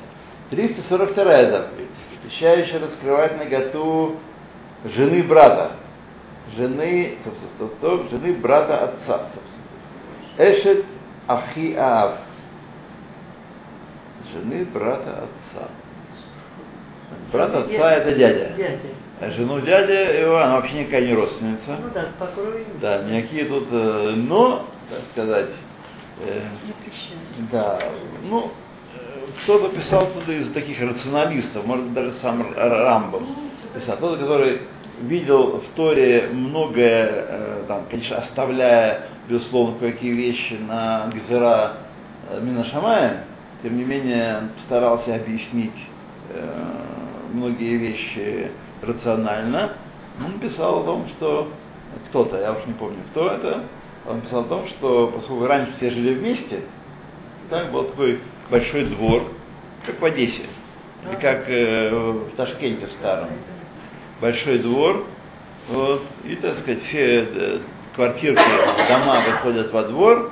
342 0.50 1.52
заповедь, 1.52 1.90
запрещающая 2.14 2.80
раскрывать 2.80 3.38
наготу 3.38 4.18
жены 4.86 5.24
брата, 5.24 5.74
жены, 6.56 7.18
стоп, 7.58 7.72
стоп, 7.78 8.10
жены 8.10 8.34
брата 8.34 8.86
отца, 8.86 9.28
Эшет 10.38 10.86
Ахи 11.28 11.76
Аав, 11.76 12.18
жены 14.34 14.66
брата 14.66 15.24
отца. 15.24 15.68
Брат 17.32 17.56
отца 17.56 17.92
это 17.94 18.16
дядя. 18.16 18.54
Дядя. 18.58 18.80
А 19.20 19.30
жену 19.32 19.60
дядя 19.62 20.20
его, 20.20 20.38
она 20.38 20.56
вообще 20.56 20.80
никакая 20.80 21.06
не 21.06 21.14
родственница. 21.14 21.78
Ну 21.80 21.90
да, 21.94 22.08
покрой. 22.18 22.66
Да, 22.82 23.04
никакие 23.04 23.46
тут, 23.46 23.68
э, 23.72 24.14
но, 24.16 24.66
так 24.90 25.02
сказать, 25.12 25.50
э, 26.26 26.42
да, 27.52 27.80
ну, 28.24 28.52
кто-то 29.44 29.70
писал 29.70 30.08
туда 30.08 30.34
из 30.34 30.52
таких 30.54 30.82
рационалистов, 30.82 31.66
может 31.66 31.86
быть, 31.86 31.94
даже 31.94 32.14
сам 32.14 32.52
Рамбов 32.56 33.24
писал, 33.74 33.98
тот, 33.98 34.20
который 34.20 34.62
видел 35.02 35.60
в 35.60 35.76
Торе 35.76 36.30
многое, 36.32 37.10
э, 37.10 37.64
там, 37.68 37.86
конечно, 37.90 38.18
оставляя, 38.18 39.08
безусловно, 39.28 39.78
кое-какие 39.80 40.12
вещи 40.12 40.54
на 40.54 41.10
Гзера 41.14 41.74
э, 42.30 42.40
Минашамая, 42.42 43.26
тем 43.64 43.78
не 43.78 43.84
менее 43.84 44.50
старался 44.66 45.16
объяснить 45.16 45.72
э, 46.30 46.50
многие 47.34 47.78
вещи 47.78 48.52
рационально. 48.82 49.74
Он 50.24 50.40
писал 50.40 50.82
о 50.82 50.84
том, 50.84 51.08
что 51.10 51.50
кто-то, 52.10 52.40
я 52.40 52.54
уж 52.54 52.66
не 52.66 52.74
помню, 52.74 53.00
кто 53.12 53.28
это, 53.32 53.64
он 54.08 54.22
писал 54.22 54.42
о 54.42 54.46
том, 54.46 54.68
что 54.68 55.12
поскольку 55.16 55.46
раньше 55.46 55.74
все 55.78 55.92
жили 55.92 56.16
вместе, 56.16 56.62
так 57.50 57.72
был 57.72 57.86
такой 57.86 58.20
большой 58.50 58.86
двор, 58.86 59.24
как 59.86 60.00
в 60.00 60.06
Одессе, 60.06 60.44
или 61.08 61.16
как 61.16 61.48
в 61.48 62.36
Ташкенте 62.36 62.88
в 62.88 62.92
старом. 62.94 63.30
Большой 64.22 64.60
двор, 64.60 65.06
вот, 65.70 66.04
и, 66.26 66.36
так 66.36 66.60
сказать, 66.60 66.84
все 66.84 67.24
э, 67.24 67.60
квартирки, 67.96 68.40
дома 68.88 69.22
выходят 69.28 69.74
во 69.74 69.84
двор, 69.84 70.32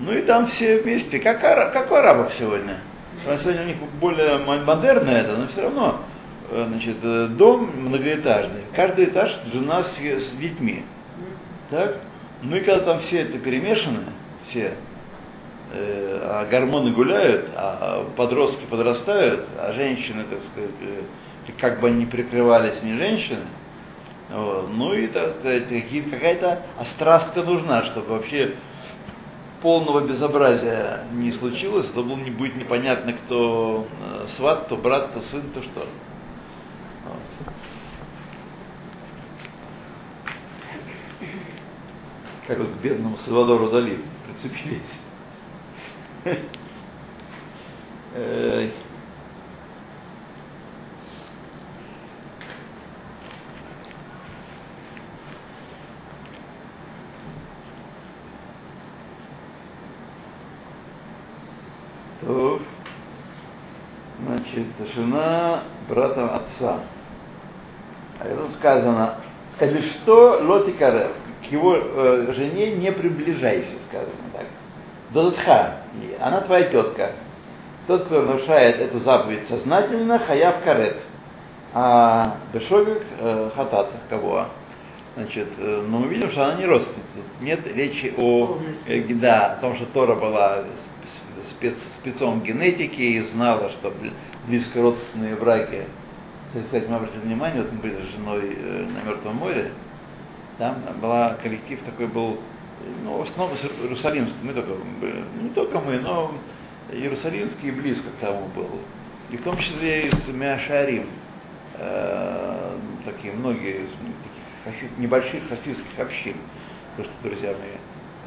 ну 0.00 0.12
и 0.12 0.22
там 0.22 0.46
все 0.46 0.78
вместе, 0.78 1.18
как, 1.18 1.44
ара- 1.44 1.70
как 1.70 1.90
у 1.90 1.94
арабов 1.96 2.32
сегодня. 2.38 2.78
Сегодня 3.42 3.62
у 3.62 3.66
них 3.66 3.76
более 4.00 4.38
мо- 4.38 4.62
модерно 4.64 5.10
это, 5.10 5.36
но 5.36 5.48
все 5.48 5.62
равно 5.62 6.00
э, 6.50 6.64
значит, 6.66 6.96
э, 7.02 7.26
дом 7.28 7.70
многоэтажный, 7.76 8.62
каждый 8.74 9.06
этаж 9.06 9.36
жена 9.52 9.82
с, 9.82 9.96
с 9.98 10.30
детьми. 10.36 10.84
Так? 11.70 11.98
Ну 12.42 12.56
и 12.56 12.60
когда 12.60 12.84
там 12.84 13.00
все 13.00 13.20
это 13.22 13.38
перемешаны, 13.38 14.04
все, 14.48 14.72
э, 15.74 16.20
а 16.22 16.46
гормоны 16.46 16.92
гуляют, 16.92 17.50
а 17.54 18.06
подростки 18.16 18.64
подрастают, 18.70 19.44
а 19.58 19.72
женщины, 19.74 20.24
так 20.24 20.38
сказать, 20.52 21.04
как 21.52 21.80
бы 21.80 21.90
ни 21.90 22.04
прикрывались, 22.04 22.82
не 22.82 22.96
женщины, 22.96 23.44
вот, 24.30 24.70
ну 24.72 24.92
и, 24.92 25.06
так 25.06 25.36
сказать, 25.38 25.68
какая-то 26.10 26.62
острастка 26.78 27.42
нужна, 27.42 27.84
чтобы 27.86 28.08
вообще 28.08 28.56
полного 29.62 30.06
безобразия 30.06 31.04
не 31.12 31.32
случилось, 31.32 31.86
то 31.88 32.02
было 32.02 32.16
не 32.16 32.30
будет 32.30 32.56
непонятно, 32.56 33.12
кто 33.12 33.86
э, 34.00 34.26
сват, 34.36 34.64
кто 34.66 34.76
брат, 34.76 35.08
кто 35.10 35.20
сын, 35.22 35.42
то 35.54 35.62
что. 35.62 35.86
Вот. 37.04 37.20
Как 42.46 42.58
вот 42.58 42.68
к 42.68 42.80
бедному 42.80 43.16
Салвадору 43.18 43.70
Дали 43.70 44.00
прицепились. 44.24 44.82
Эй. 48.14 48.72
То, 62.20 62.60
значит, 64.56 64.94
жена 64.94 65.62
брата 65.88 66.36
отца. 66.36 66.80
А 68.18 68.26
это 68.26 68.52
сказано, 68.58 69.16
скажи, 69.56 69.82
что 69.82 70.40
лотикарев, 70.42 71.12
к 71.42 71.52
его 71.52 71.76
э, 71.76 72.32
жене 72.34 72.72
не 72.76 72.90
приближайся, 72.90 73.74
сказано 73.88 74.12
так. 74.32 74.46
Додатха, 75.10 75.76
она 76.20 76.40
твоя 76.40 76.64
тетка. 76.64 77.12
Тот, 77.86 78.06
кто 78.06 78.22
нарушает 78.22 78.80
эту 78.80 78.98
заповедь 79.00 79.46
сознательно, 79.48 80.18
хаяв 80.18 80.62
карет. 80.64 80.96
А 81.72 82.36
бешогик 82.52 83.02
э, 83.20 83.50
хатат, 83.54 83.90
кого? 84.08 84.46
Значит, 85.14 85.48
э, 85.58 85.84
но 85.86 85.98
мы 85.98 86.08
видим, 86.08 86.30
что 86.30 86.46
она 86.46 86.54
не 86.54 86.64
родственница. 86.64 87.06
Нет 87.40 87.66
речи 87.66 88.14
о, 88.16 88.58
э, 88.86 89.02
да, 89.14 89.52
о 89.52 89.60
том, 89.60 89.76
что 89.76 89.86
Тора 89.86 90.14
была 90.14 90.64
спец, 91.50 91.74
спецом 92.00 92.42
генетики 92.42 93.00
и 93.00 93.20
знала, 93.28 93.70
что 93.70 93.88
бли- 93.88 94.12
близкородственные 94.46 95.36
браки. 95.36 95.84
Кстати, 96.52 96.86
мы 96.88 96.96
обратили 96.96 97.20
внимание, 97.20 97.62
вот 97.62 97.72
мы 97.72 97.78
были 97.80 97.96
с 97.96 98.14
женой 98.16 98.56
э, 98.56 98.86
на 98.86 99.08
Мертвом 99.08 99.36
море, 99.36 99.72
там 100.58 100.76
была 101.02 101.34
коллектив 101.42 101.80
такой 101.84 102.06
был, 102.06 102.38
ну, 103.04 103.18
в 103.18 103.22
основном 103.22 103.56
Иерусалимский, 103.82 104.36
мы 104.42 104.54
только, 104.54 104.72
не 105.42 105.50
только 105.50 105.80
мы, 105.80 105.98
но 105.98 106.32
Иерусалимский 106.90 107.70
близко 107.72 108.08
к 108.10 108.20
тому 108.20 108.46
был. 108.54 108.70
И 109.30 109.36
в 109.36 109.42
том 109.42 109.58
числе 109.58 110.06
из 110.06 110.28
Миашарим, 110.28 111.06
э, 111.74 112.78
такие 113.04 113.34
многие 113.34 113.82
из 113.82 114.98
небольших 114.98 115.48
хасидских 115.48 115.98
общин, 115.98 116.36
потому 116.96 117.12
что, 117.12 117.28
друзья 117.28 117.50
мои, 117.50 117.76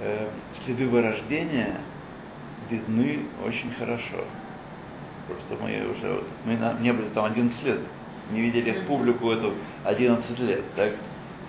э, 0.02 0.28
следы 0.63 0.88
вырождения 0.88 1.78
видны 2.69 3.19
очень 3.45 3.71
хорошо. 3.77 4.23
Просто 5.27 5.63
мы 5.63 5.69
уже, 5.91 6.23
мы 6.45 6.58
на- 6.58 6.73
не 6.79 6.91
были 6.91 7.08
там 7.10 7.25
11 7.25 7.63
лет, 7.63 7.79
не 8.32 8.41
видели 8.41 8.71
публику 8.88 9.32
эту 9.32 9.53
11 9.84 10.39
лет, 10.39 10.63
так? 10.75 10.93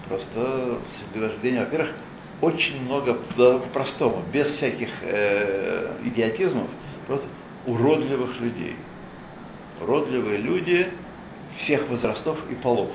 Просто 0.09 0.79
следы 1.13 1.27
рождения, 1.27 1.61
во-первых, 1.61 1.93
очень 2.41 2.83
много, 2.83 3.15
по-простому, 3.37 4.23
без 4.33 4.49
всяких 4.57 4.89
э, 5.03 5.93
идиотизмов, 6.05 6.69
просто 7.07 7.27
уродливых 7.67 8.41
людей. 8.41 8.77
Уродливые 9.81 10.39
люди 10.39 10.91
всех 11.59 11.89
возрастов 11.89 12.39
и 12.51 12.55
полов. 12.55 12.91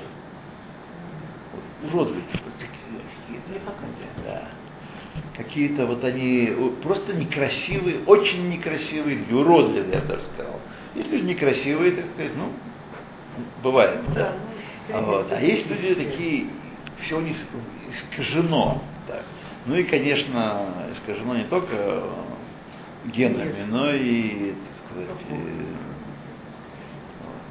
Вот 1.52 1.92
Уродливые. 1.92 2.24
вот 2.44 2.54
такие, 2.54 3.00
какие-то, 3.26 3.70
да. 3.70 4.15
Какие-то 5.36 5.84
вот 5.86 6.02
они 6.02 6.50
у- 6.50 6.70
просто 6.70 7.12
некрасивые, 7.12 7.98
очень 8.06 8.48
некрасивые, 8.48 9.16
люди, 9.16 9.34
уродливые, 9.34 9.94
я 9.94 10.00
даже 10.00 10.22
сказал. 10.34 10.60
Есть 10.94 11.10
люди 11.12 11.24
некрасивые, 11.26 11.92
так 11.92 12.06
сказать, 12.14 12.32
ну, 12.36 12.48
бывает, 13.62 14.00
да. 14.14 14.32
А, 14.92 15.02
вот. 15.02 15.30
а 15.30 15.40
есть 15.40 15.68
люди 15.68 15.94
такие, 15.94 16.46
все 17.00 17.18
у 17.18 17.20
них 17.20 17.36
искажено. 17.90 18.82
Так. 19.06 19.24
Ну 19.66 19.76
и, 19.76 19.82
конечно, 19.82 20.64
искажено 20.94 21.36
не 21.36 21.44
только 21.44 21.74
э, 21.74 22.10
генами, 23.12 23.66
но 23.68 23.92
и, 23.92 24.52
так 24.52 24.86
сказать, 24.88 25.22
э, 25.28 25.34
вот. 27.24 27.42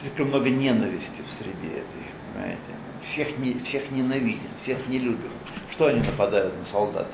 слишком 0.00 0.28
много 0.28 0.48
ненависти 0.48 1.20
в 1.28 1.32
среде 1.42 1.80
этой, 1.80 2.04
понимаете. 2.32 2.83
Всех, 3.12 3.38
не, 3.38 3.60
всех 3.64 3.90
ненавидим, 3.90 4.48
всех 4.62 4.86
не 4.88 4.98
любим. 4.98 5.30
Что 5.72 5.86
они 5.86 6.00
нападают 6.00 6.58
на 6.58 6.64
солдат? 6.66 7.06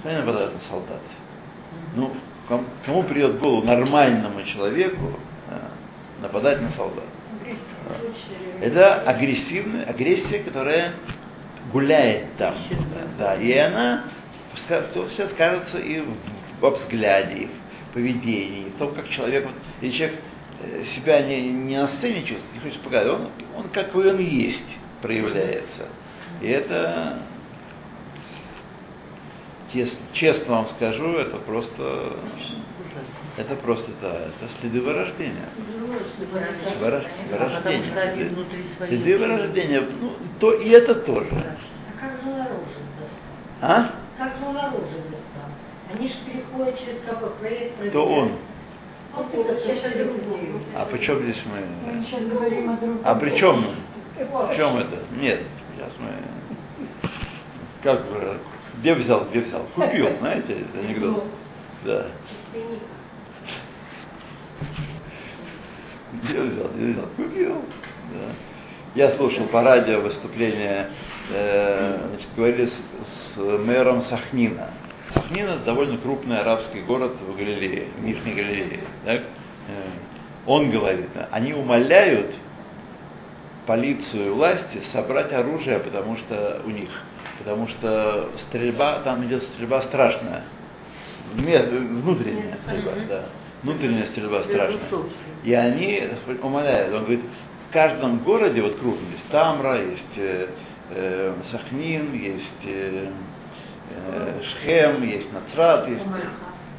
Что 0.00 0.08
они 0.08 0.18
нападают 0.18 0.54
на 0.54 0.60
солдат? 0.68 1.00
Ну, 1.94 2.12
ком- 2.48 2.66
кому 2.84 3.02
придет 3.02 3.32
в 3.34 3.40
голову 3.40 3.66
нормальному 3.66 4.42
человеку 4.44 5.12
да, 5.48 5.70
нападать 6.22 6.60
на 6.62 6.70
солдат? 6.70 7.04
Это 8.60 9.02
агрессивная 9.02 9.84
агрессия, 9.84 10.38
которая 10.40 10.92
гуляет 11.72 12.36
там. 12.36 12.54
Да, 13.18 13.34
и 13.36 13.52
она 13.56 14.04
то 14.68 15.06
все 15.08 15.28
скажется 15.28 15.78
и 15.78 16.02
во 16.60 16.70
взгляде, 16.70 17.34
и 17.34 17.46
в 17.46 17.94
поведении, 17.94 18.66
и 18.66 18.70
в 18.70 18.76
том, 18.76 18.94
как 18.94 19.08
человек, 19.08 19.44
вот, 19.46 19.54
если 19.80 19.96
человек 19.96 20.20
себя 20.94 21.22
не, 21.22 21.50
не 21.50 21.76
на 21.78 21.88
сцене 21.88 22.22
чувствует, 22.22 22.54
не 22.54 22.60
хочет 22.60 22.80
показать, 22.82 23.08
он, 23.08 23.28
он 23.56 23.68
какой 23.70 24.12
он 24.12 24.20
есть 24.20 24.66
проявляется. 25.00 25.88
И 26.40 26.48
это, 26.48 27.18
честно, 29.72 29.98
честно 30.12 30.54
вам 30.54 30.68
скажу, 30.70 31.16
это 31.16 31.36
просто, 31.38 32.16
это 33.36 33.56
просто, 33.56 33.90
да, 34.00 34.26
это 34.26 34.48
следы 34.60 34.80
вырождения. 34.80 35.48
Вырождение. 36.80 38.30
Следы 38.86 39.18
вырождения, 39.18 39.82
ну, 40.00 40.12
то 40.38 40.52
и 40.54 40.68
это 40.70 40.94
тоже. 40.94 41.28
А 41.30 42.00
как 42.00 42.22
же 42.22 42.28
наружность 42.28 43.20
А? 43.60 43.94
Как 44.18 44.36
же 44.36 44.44
там? 44.44 45.50
Они 45.92 46.08
же 46.08 46.14
переходят 46.26 46.78
через 46.78 47.00
КПП. 47.00 47.92
То 47.92 48.06
он. 48.06 48.28
Вот 48.28 48.28
это 48.28 48.36
совсем 48.36 48.38
другое. 48.38 48.38
А 50.76 50.84
при 50.84 50.98
чем 51.04 51.22
здесь 51.22 51.42
Мы 51.46 51.60
мы? 51.60 52.98
А 53.04 53.14
при 53.14 53.36
чем? 53.36 53.64
В 54.16 54.54
чем 54.54 54.76
это? 54.76 54.98
Нет, 55.18 55.40
сейчас 55.74 55.92
мы... 55.98 56.10
Как 57.82 58.06
бы, 58.06 58.38
где 58.78 58.94
взял, 58.94 59.26
где 59.30 59.40
взял? 59.40 59.62
Купил, 59.74 60.08
знаете, 60.20 60.58
это 60.60 60.78
анекдот. 60.86 61.24
Да. 61.84 62.06
Где 66.12 66.40
взял, 66.40 66.68
где 66.74 66.92
взял? 66.92 67.06
Купил. 67.16 67.64
Да. 68.12 68.32
Я 68.94 69.16
слушал 69.16 69.46
по 69.46 69.62
радио 69.62 70.00
выступление, 70.00 70.90
э, 71.32 72.08
значит, 72.08 72.28
говорили 72.36 72.66
с, 72.66 73.34
с 73.34 73.36
мэром 73.36 74.02
Сахнина. 74.02 74.70
Это 75.14 75.58
довольно 75.64 75.98
крупный 75.98 76.40
арабский 76.40 76.80
город 76.82 77.16
в 77.20 77.36
Галилее, 77.36 77.88
в 77.98 78.04
Нижней 78.04 78.34
Галилее. 78.34 78.80
Так? 79.04 79.20
Э, 79.68 79.88
Он 80.46 80.70
говорит, 80.70 81.08
они 81.30 81.52
умоляют 81.52 82.34
полицию 83.66 84.26
и 84.26 84.30
власти 84.30 84.82
собрать 84.92 85.32
оружие, 85.32 85.78
потому 85.80 86.16
что 86.16 86.60
у 86.64 86.70
них, 86.70 86.88
потому 87.38 87.68
что 87.68 88.30
стрельба, 88.38 89.00
там 89.00 89.24
идет 89.26 89.42
стрельба 89.42 89.82
страшная, 89.82 90.42
внутренняя 91.34 92.58
стрельба, 92.64 92.92
да, 93.08 93.24
внутренняя 93.62 94.06
стрельба 94.06 94.42
страшная. 94.44 94.80
И 95.44 95.52
они 95.52 96.08
умоляют, 96.42 96.94
он 96.94 97.02
говорит, 97.02 97.24
в 97.68 97.72
каждом 97.72 98.18
городе, 98.24 98.62
вот 98.62 98.76
крупном, 98.76 99.10
есть 99.12 99.28
Тамра, 99.30 99.80
есть 99.80 100.16
э, 100.16 100.48
э, 100.90 101.34
Сахнин, 101.52 102.12
есть 102.14 102.64
э, 102.64 103.06
Шхем, 104.42 105.02
есть 105.02 105.32
Нацрат, 105.32 105.88
есть 105.88 106.06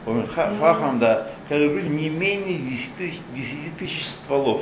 Омерха- 0.05 0.57
Фахам, 0.59 0.99
да, 0.99 1.28
как 1.47 1.57
я 1.59 1.68
говорю, 1.70 1.88
не 1.89 2.09
менее 2.09 2.57
10 2.57 2.95
тысяч, 2.97 3.20
10 3.36 3.78
тысяч 3.78 4.05
стволов. 4.07 4.62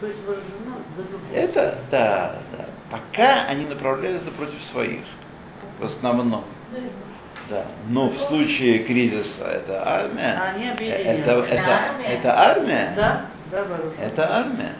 То 0.00 0.06
есть 0.06 0.18
вооружена 0.26 0.76
за 0.96 1.02
другое. 1.04 1.30
Это, 1.42 1.78
да, 1.90 2.36
да. 2.56 2.64
Пока 2.90 3.44
они 3.44 3.66
направляют 3.66 4.22
это 4.22 4.30
против 4.32 4.62
своих. 4.72 5.00
В 5.80 5.84
основном. 5.84 6.44
Да. 7.50 7.64
Но 7.88 8.08
в 8.08 8.18
случае 8.22 8.84
кризиса 8.84 9.44
это 9.44 9.82
армия. 9.86 10.40
Они 10.54 10.64
Это, 10.64 10.74
объединяются. 10.74 11.54
это, 11.54 11.70
армия. 11.74 12.06
это 12.06 12.38
армия. 12.40 12.92
Да, 12.96 13.20
да, 13.50 13.64
Баруш. 13.64 13.92
Это 14.00 14.36
армия. 14.36 14.72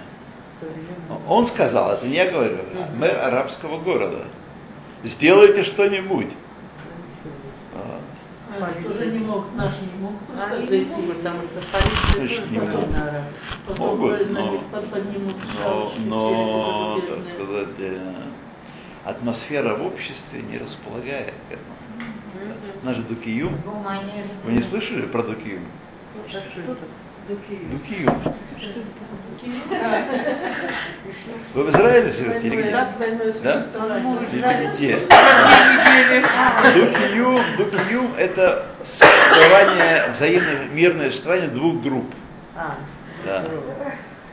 Он 1.29 1.47
сказал, 1.49 1.93
это 1.93 2.07
не 2.07 2.15
я 2.15 2.31
говорю, 2.31 2.57
а 2.75 2.97
мэр 2.97 3.19
арабского 3.23 3.81
города. 3.81 4.25
Сделайте 5.05 5.64
что-нибудь. 5.64 6.28
Вот. 7.74 8.62
Они 8.62 8.84
тоже 8.84 9.07
не 9.07 9.18
могут, 9.18 9.55
наши 9.57 9.80
не 9.82 10.00
могут 10.00 10.20
Они 10.30 10.38
пускать 10.38 10.61
не 10.61 10.66
зайти. 10.68 11.12
потому 11.12 11.42
что 11.42 11.61
полиция 11.72 12.50
не. 12.50 12.59
Потом 13.66 13.86
Могут, 13.88 14.30
но- 14.30 14.62
Но, 16.07 17.00
так 17.00 17.18
сказать, 17.34 17.68
э, 17.78 18.12
атмосфера 19.05 19.74
в 19.76 19.86
обществе 19.86 20.42
не 20.42 20.59
располагает 20.59 21.34
к 21.48 21.52
этому. 21.52 21.74
Наш 22.82 22.96
Дукиюм, 23.09 23.59
вы 24.44 24.52
не 24.52 24.62
слышали 24.62 25.02
про 25.07 25.22
Дукиюм? 25.22 25.64
Дукиюм. 27.29 28.22
Вы 31.55 31.64
в 31.64 31.70
Израиле 31.70 32.12
живете 32.12 32.47
или 32.47 32.57
где? 32.62 32.70
Да, 32.70 32.93
существование. 33.33 34.29
Или 34.33 34.77
где? 34.77 34.97
Дукиюм, 36.75 37.57
Дукиюм 37.57 38.14
это 38.16 38.66
существование, 38.85 40.11
взаимное 40.16 40.64
мирное 40.66 41.11
существование 41.11 41.49
двух 41.49 41.83
групп. 41.83 42.12
А, 42.57 42.77
Да. 43.25 43.45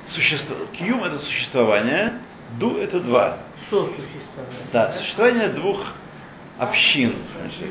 Существо, 0.10 0.56
киюм 0.74 1.04
это 1.06 1.20
существование, 1.20 2.14
ду 2.60 2.78
это 2.78 3.00
два. 3.00 3.38
Сосуществование. 3.70 4.60
Да, 4.74 4.92
существование 4.94 5.48
двух 5.50 5.94
общин. 6.60 7.16
значит. 7.40 7.70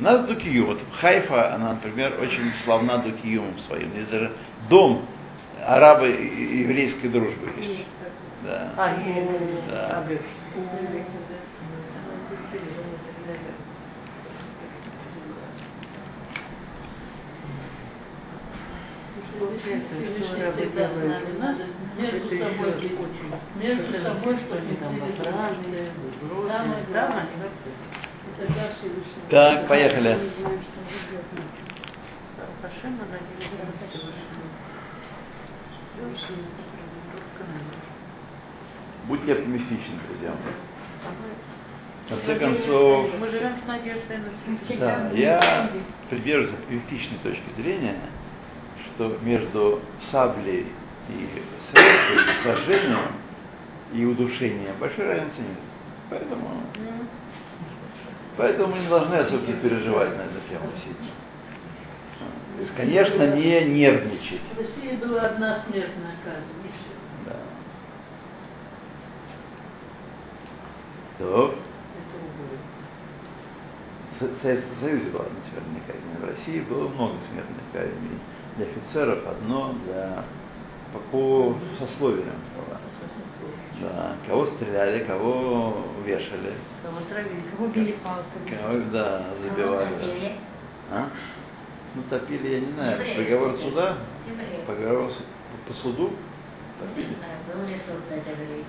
У 0.00 0.02
нас 0.02 0.24
дукиюм. 0.24 0.66
Вот 0.66 0.80
Хайфа, 0.98 1.54
она, 1.54 1.74
например, 1.74 2.14
очень 2.22 2.52
славна 2.64 2.98
дукиюмом 2.98 3.58
своим. 3.68 3.90
Здесь 3.90 4.06
даже 4.06 4.32
дом 4.70 5.04
арабо 5.62 6.08
и 6.08 6.60
еврейской 6.62 7.08
дружбы 7.08 7.52
есть. 7.58 7.86
Да. 8.42 8.72
А, 8.78 8.96
Да. 9.68 10.04
Между 21.98 22.28
собой. 22.38 22.74
Между 23.56 24.02
собой, 24.02 24.38
что 24.38 24.56
они 24.56 24.76
там 24.76 24.98
Самое 26.48 26.84
главное. 26.90 27.26
Так, 29.28 29.68
поехали. 29.68 30.18
Будьте 39.06 39.32
оптимистичны, 39.32 39.98
друзья 40.08 40.30
мои. 40.30 40.54
В 42.06 42.08
конце 42.08 42.38
концов, 42.38 43.10
Мы 43.18 43.28
живем 43.28 43.52
с 43.62 43.66
надеждой 43.66 44.18
на. 44.18 44.76
Да, 44.78 45.10
я 45.12 45.70
придерживаюсь 46.08 46.58
оптимистичной 46.60 47.18
точки 47.22 47.50
зрения, 47.56 47.96
что 48.86 49.18
между 49.22 49.80
саблей 50.10 50.66
и 51.08 51.28
сожжением, 52.42 53.12
и 53.92 54.04
удушением 54.04 54.74
большой 54.80 55.06
разницы 55.06 55.38
нет. 55.38 55.58
Поэтому, 56.08 56.62
поэтому 58.36 58.74
мы 58.74 58.78
не 58.80 58.88
должны 58.88 59.14
особо 59.14 59.52
переживать 59.52 60.16
на 60.16 60.22
эту 60.22 60.40
тему 60.48 60.70
сильно. 60.82 61.10
То 62.56 62.62
есть, 62.62 62.76
конечно, 62.76 63.34
не 63.36 63.64
нервничать. 63.64 64.42
В 64.54 64.58
России 64.58 64.96
была 64.96 65.22
одна 65.22 65.64
смертная 65.66 66.16
казнь, 66.24 66.44
и 66.62 66.68
все. 66.68 66.94
Да. 67.26 67.36
То, 71.18 71.54
в 74.20 74.42
Советском 74.42 74.76
Союзе 74.80 75.10
была 75.10 75.24
одна 75.24 75.40
смертная 75.50 75.82
казнь. 75.86 76.20
В 76.20 76.24
России 76.24 76.60
было 76.60 76.88
много 76.88 77.14
смертных 77.32 77.64
казней. 77.72 78.18
Для 78.56 78.66
офицеров 78.66 79.26
одно, 79.26 79.74
для 79.86 80.24
по, 80.92 80.98
по 81.10 81.56
сословиям 81.78 82.36
было. 82.56 82.78
Да, 83.80 84.12
кого 84.28 84.46
стреляли, 84.46 85.04
кого 85.04 85.86
вешали, 86.04 86.52
Кого 86.82 87.00
травили. 87.08 87.42
Убили 87.58 87.96
палками. 88.04 88.50
кого, 88.50 88.78
да, 88.92 89.22
забивали. 89.42 89.94
Топили. 89.94 90.32
А? 90.92 91.08
Ну, 91.94 92.02
топили, 92.10 92.48
я 92.48 92.60
не 92.60 92.72
знаю, 92.72 92.92
Евреи 92.98 93.16
приговор 93.16 93.56
суда, 93.56 93.96
Евреи. 94.28 94.64
приговор 94.66 95.10
по 95.66 95.72
суду, 95.74 96.10
Не 96.10 96.86
топили. 96.86 97.14
знаю, 97.16 97.38
был 97.54 97.68
ли 97.68 97.74
суд 97.86 98.10
над 98.10 98.26
евреем. 98.26 98.64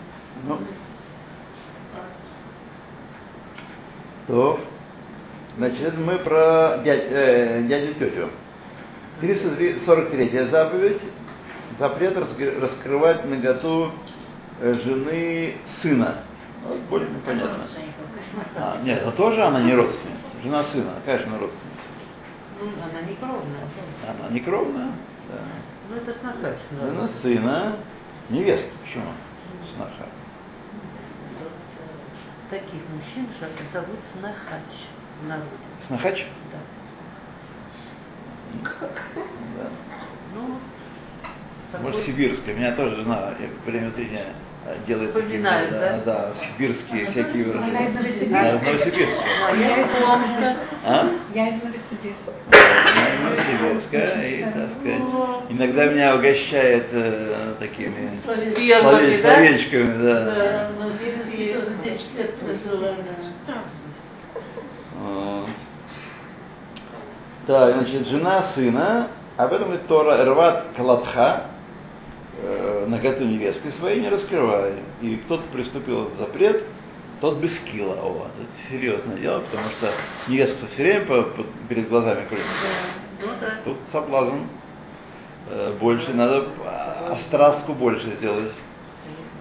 Ну, 0.45 0.59
то, 4.27 4.59
значит, 5.57 5.81
это 5.81 5.97
мы 5.97 6.19
про 6.19 6.79
дядь, 6.85 7.05
э, 7.09 7.63
дядю 7.67 7.93
тетю. 7.95 8.29
343 9.19 10.45
заповедь. 10.45 11.01
Запрет 11.79 12.15
раскры- 12.17 12.59
раскрывать 12.59 13.25
наготу 13.25 13.91
жены 14.61 15.55
сына. 15.81 16.17
Ну, 16.63 16.77
более 16.89 17.09
понятно. 17.25 17.65
А, 18.55 18.79
нет, 18.83 19.03
но 19.05 19.11
тоже 19.11 19.43
она 19.43 19.61
не 19.61 19.73
родственница. 19.73 20.19
Жена 20.43 20.63
сына, 20.65 20.93
какая 20.99 21.19
же 21.19 21.25
она 21.25 21.39
родственница? 21.39 21.71
Ну, 22.59 22.67
она 22.83 23.01
не 23.01 23.15
кровная. 23.15 23.67
Она 24.07 24.29
не 24.29 24.39
кровная. 24.39 24.91
Да. 25.29 25.37
Ну, 25.89 25.95
это 25.95 26.13
сноха. 26.19 26.55
Жена 26.79 27.09
сына, 27.21 27.75
невеста. 28.29 28.69
Почему? 28.83 29.11
Сноха. 29.75 30.05
Таких 32.49 32.81
мужчин 32.93 33.27
зовут 33.73 33.99
нахач 34.21 34.61
в 35.21 35.27
народе. 35.27 35.47
Снохач? 35.87 36.25
Да. 36.51 36.59
Да. 38.81 39.69
Ну, 40.35 40.59
Может, 41.81 42.03
сибирская. 42.05 42.53
Меня 42.53 42.75
тоже 42.75 42.97
жена 42.97 43.33
я 43.39 43.47
время 43.65 43.87
от 43.87 43.95
времени 43.95 44.25
э, 44.65 44.75
делает 44.87 45.13
такие, 45.13 45.41
да, 45.41 45.65
да? 45.69 46.01
да, 46.05 46.29
сибирские 46.39 47.11
всякие 47.11 47.53
Она 47.53 47.85
из 47.85 47.95
выражения. 47.95 48.29
Да, 48.29 48.55
из 48.55 48.65
Новосибирска. 48.65 49.23
А 49.47 49.55
я 49.55 49.77
из 49.77 49.85
Омска. 50.03 50.55
А? 50.85 51.09
Я 51.33 51.47
из 51.49 51.63
Новосибирска. 51.63 52.31
Она 52.51 53.07
из 53.07 53.19
Новосибирска, 53.21 53.97
и, 54.21 54.43
так 54.43 54.69
сказать, 54.79 55.01
иногда 55.49 55.85
меня 55.85 56.15
угощает 56.15 56.87
э, 56.91 57.55
такими 57.59 58.09
словечками, 59.21 60.03
да. 60.03 60.25
Да, 60.25 60.69
но 60.79 60.89
здесь 60.91 61.15
10 61.83 62.17
лет 62.17 62.35
прожила. 62.35 62.95
Вот. 64.99 65.49
Так, 67.47 67.73
значит, 67.73 68.07
жена 68.07 68.47
сына, 68.53 69.07
об 69.35 69.51
этом 69.51 69.69
говорит 69.69 69.87
Тора, 69.87 70.23
рват 70.25 70.65
калатха, 70.77 71.45
э, 72.41 72.85
наготу 72.87 73.23
невестки 73.25 73.69
своей 73.79 74.01
не 74.01 74.09
раскрывай. 74.09 74.73
И 75.01 75.17
кто-то 75.17 75.43
приступил 75.51 76.03
этот 76.07 76.17
запрет, 76.19 76.63
тот 77.19 77.37
без 77.37 77.57
кила. 77.59 77.95
О, 77.95 78.27
это 78.27 78.69
серьезное 78.71 79.17
дело, 79.17 79.39
потому 79.41 79.69
что 79.71 79.91
невестка 80.27 80.65
все 80.73 80.83
время 80.83 81.05
по- 81.05 81.23
по- 81.23 81.45
перед 81.69 81.89
глазами 81.89 82.25
крутится. 82.27 82.49
Ну 83.21 83.27
да. 83.39 83.47
Тут 83.65 83.77
соблазн 83.91 84.37
э, 85.49 85.73
больше, 85.79 86.13
надо 86.13 86.47
острастку 87.11 87.73
больше 87.73 88.09
сделать. 88.17 88.51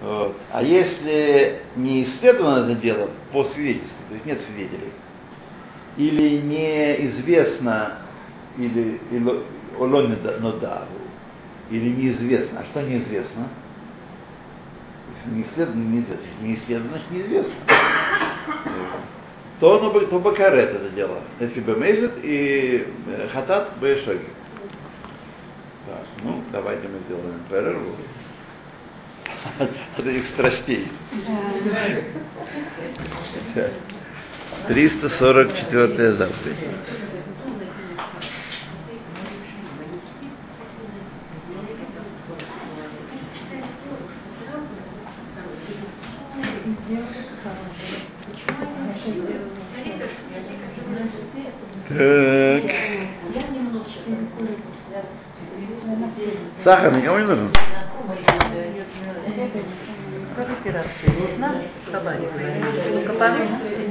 Вот. 0.03 0.35
А 0.51 0.63
если 0.63 1.61
не 1.77 2.05
исследовано 2.05 2.71
это 2.71 2.81
дело 2.81 3.11
по 3.33 3.45
свидетельству, 3.45 3.99
то 4.09 4.15
есть 4.15 4.25
нет 4.25 4.41
свидетелей, 4.41 4.93
или 5.99 6.39
неизвестно, 6.39 7.99
или, 8.57 8.99
или 9.11 9.41
нодару, 10.41 10.87
или 11.71 11.89
неизвестно, 11.89 12.61
а 12.61 12.65
что 12.65 12.83
неизвестно? 12.83 13.49
Если 15.17 15.37
не 15.37 15.43
исследовано, 15.43 15.83
неизвестно. 15.85 16.27
Не 16.43 16.55
исследовано, 16.55 16.91
значит 16.91 17.11
неизвестно. 17.11 17.53
То, 19.61 19.79
оно, 19.79 19.91
бы- 19.93 20.07
то 20.07 20.19
бакарет 20.19 20.71
это 20.71 20.89
дело. 20.91 21.19
Если 21.39 21.61
бемезет 21.61 22.13
и 22.23 22.87
э, 23.07 23.29
хатат 23.33 23.73
бешоги. 23.81 24.25
Так, 25.87 26.05
ну, 26.25 26.43
давайте 26.51 26.89
мы 26.89 26.99
сделаем 27.07 27.41
перерву 27.51 27.95
от 29.59 30.07
этих 30.07 30.27
страстей. 30.29 30.89
344 34.69 36.13
заповедь. 36.13 36.57
Так. 51.89 52.65
Сахар 56.65 56.97
никому 56.97 57.19
не 57.19 57.27
нужен? 57.27 57.53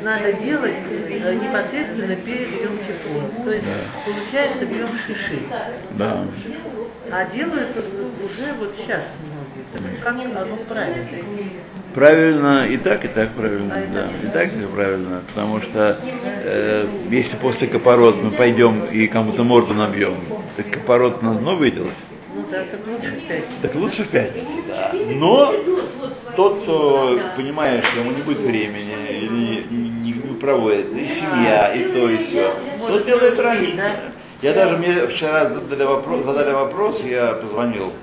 Надо 0.04 0.34
делать 0.34 0.74
э, 0.90 1.36
непосредственно 1.36 2.16
перед 2.18 2.64
Йом. 2.64 2.80
То 3.46 3.52
есть 3.52 3.68
получается 4.06 4.66
Йом 4.66 4.90
Шиши. 5.08 5.40
Да. 5.92 6.26
А 7.12 7.26
делают 7.26 7.78
уже 7.78 8.54
вот 8.54 8.76
сейчас 8.78 9.04
многие. 9.74 10.02
Как 10.02 10.16
оно 10.16 10.58
правильно? 10.68 11.08
Правильно, 11.94 12.68
и 12.68 12.78
так, 12.78 13.04
и 13.04 13.08
так 13.08 13.32
правильно, 13.32 13.76
да, 13.94 14.10
и 14.24 14.32
так, 14.32 14.54
и 14.54 14.66
правильно, 14.66 15.22
потому 15.28 15.62
что 15.62 15.98
э, 16.06 16.86
если 17.10 17.36
после 17.38 17.68
копорот 17.68 18.22
мы 18.22 18.32
пойдем 18.32 18.86
и 18.86 19.08
кому-то 19.08 19.44
морду 19.44 19.74
набьем, 19.74 20.18
так 20.56 20.70
копорот 20.70 21.22
надо 21.24 21.40
новый 21.40 21.72
делать. 21.72 21.94
Ну 22.36 22.46
да, 22.52 22.64
так 22.64 22.86
лучше 22.86 23.12
в 23.12 23.28
пять. 23.28 23.44
Так 23.62 23.76
лучше 23.76 24.04
в 24.04 24.10
пятницу, 24.10 24.64
да. 24.68 24.92
Но 24.94 25.54
тот, 26.36 26.62
кто 26.62 27.20
понимает, 27.36 27.84
что 27.86 28.02
ему 28.02 28.12
не 28.12 28.22
будет 28.22 28.40
времени, 28.40 28.96
или 29.10 29.66
не, 29.70 30.12
не 30.12 30.14
проводит, 30.40 30.94
и 30.94 31.08
семья, 31.16 31.74
и 31.74 31.84
то, 31.92 32.10
и 32.10 32.18
все, 32.26 32.54
тот 32.88 33.06
делает 33.06 33.40
раньше. 33.40 34.12
Я 34.42 34.54
даже 34.54 34.78
мне 34.78 35.08
вчера 35.08 35.50
задали 35.50 35.84
вопрос, 35.84 36.24
задали 36.24 36.54
вопрос, 36.54 37.02
я 37.04 37.34
позвонил 37.34 37.94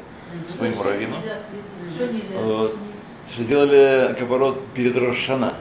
своему 0.57 0.83
раввину, 0.83 1.17
вот, 2.35 2.77
что 3.33 3.45
делали 3.45 4.15
капорот 4.19 4.67
перед 4.75 4.97
Рошана. 4.97 5.55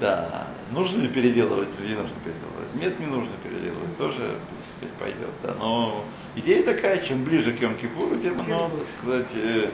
Да. 0.00 0.46
Нужно 0.70 1.02
ли 1.02 1.08
переделывать 1.08 1.68
или 1.78 1.88
не 1.88 1.94
нужно 1.94 2.16
переделывать? 2.24 2.74
Нет, 2.74 3.00
не 3.00 3.06
нужно 3.06 3.32
переделывать. 3.42 3.96
Тоже, 3.98 4.36
так 4.80 4.90
сказать, 4.90 4.94
пойдет. 4.98 5.30
Да. 5.42 5.54
Но 5.58 6.04
идея 6.36 6.62
такая, 6.62 7.04
чем 7.06 7.24
ближе 7.24 7.52
к 7.52 7.60
Йом-Кипуру, 7.60 8.20
тем 8.22 8.40
оно, 8.40 8.70
так 8.70 8.86
сказать, 8.98 9.26
э, 9.34 9.70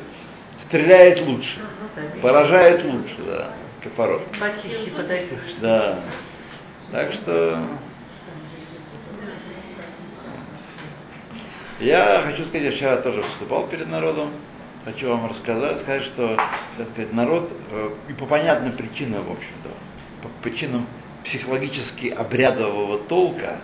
стреляет 0.67 1.21
лучше, 1.23 1.61
поражает 2.21 2.85
лучше, 2.85 3.17
да, 3.27 3.53
капорот. 3.83 4.25
Почище. 4.39 4.93
Да. 5.61 6.01
Так 6.91 7.13
что 7.15 7.63
я 11.81 12.23
хочу 12.27 12.45
сказать, 12.47 12.65
я 12.65 12.73
вчера 12.73 12.97
тоже 12.97 13.23
выступал 13.23 13.69
перед 13.69 13.89
народом. 13.89 14.33
Хочу 14.85 15.09
вам 15.09 15.27
рассказать, 15.29 15.83
сказать, 15.83 16.05
что 16.05 16.37
так 16.77 16.89
сказать, 16.91 17.13
народ 17.13 17.51
э, 17.71 17.91
и 18.09 18.13
по 18.13 18.27
понятным 18.27 18.73
причинам, 18.73 19.25
в 19.25 19.33
общем-то, 19.33 19.71
по 20.23 20.29
причинам 20.43 20.87
психологически 21.25 22.09
обрядового 22.09 22.99
толка, 22.99 23.59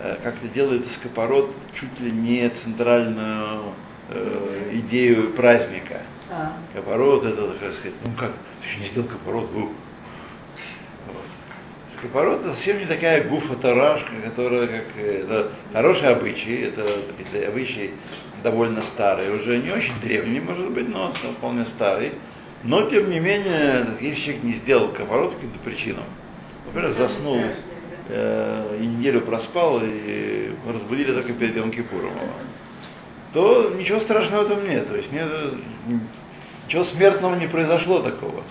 э, 0.00 0.16
как-то 0.22 0.46
делает 0.48 0.86
из 0.86 0.96
копорот 0.98 1.50
чуть 1.80 1.98
ли 1.98 2.10
не 2.10 2.48
центральную 2.50 3.74
э, 4.10 4.70
идею 4.74 5.32
праздника. 5.32 6.02
А. 6.30 6.52
Копорот 6.74 7.24
это, 7.24 7.48
так 7.48 7.74
сказать, 7.74 7.94
ну 8.04 8.12
как, 8.18 8.32
ты 8.60 8.68
еще 8.68 8.80
не 8.80 8.86
сделал 8.86 9.08
копорот, 9.08 9.50
ух. 9.54 9.70
Вот. 11.06 11.24
Копорот 12.04 12.42
это 12.42 12.54
совсем 12.54 12.80
не 12.80 12.84
такая 12.84 13.26
гуфа-тарашка, 13.26 14.12
которая 14.22 14.66
как 14.66 14.84
э, 14.96 15.22
это 15.22 15.52
хороший 15.72 16.08
обычай, 16.08 16.66
это, 16.66 16.82
это 16.82 17.48
обычай 17.48 17.92
довольно 18.42 18.82
старый, 18.82 19.34
уже 19.34 19.56
не 19.56 19.70
очень 19.70 19.98
древний, 20.02 20.38
может 20.38 20.70
быть, 20.70 20.86
но 20.86 21.14
вполне 21.38 21.64
старый. 21.64 22.12
Но, 22.62 22.90
тем 22.90 23.10
не 23.10 23.20
менее, 23.20 23.86
если 24.02 24.20
человек 24.20 24.42
не 24.44 24.52
сделал 24.56 24.88
копорот 24.92 25.30
по 25.30 25.36
каким-то 25.36 25.58
причинам, 25.60 26.04
например, 26.66 26.92
заснул 26.92 27.40
э, 28.10 28.78
и 28.82 28.86
неделю 28.86 29.22
проспал, 29.22 29.80
и 29.82 30.50
разбудили 30.70 31.10
только 31.10 31.32
перед 31.32 31.56
Йом 31.56 31.70
Кипуром 31.70 32.12
то 33.32 33.74
ничего 33.76 33.98
страшного 33.98 34.44
в 34.44 34.46
этом 34.46 34.68
нет. 34.68 34.88
То 34.88 34.96
есть 34.96 35.10
нет, 35.10 35.28
ничего 36.66 36.84
смертного 36.84 37.34
не 37.34 37.48
произошло 37.48 38.00
такого. 38.00 38.44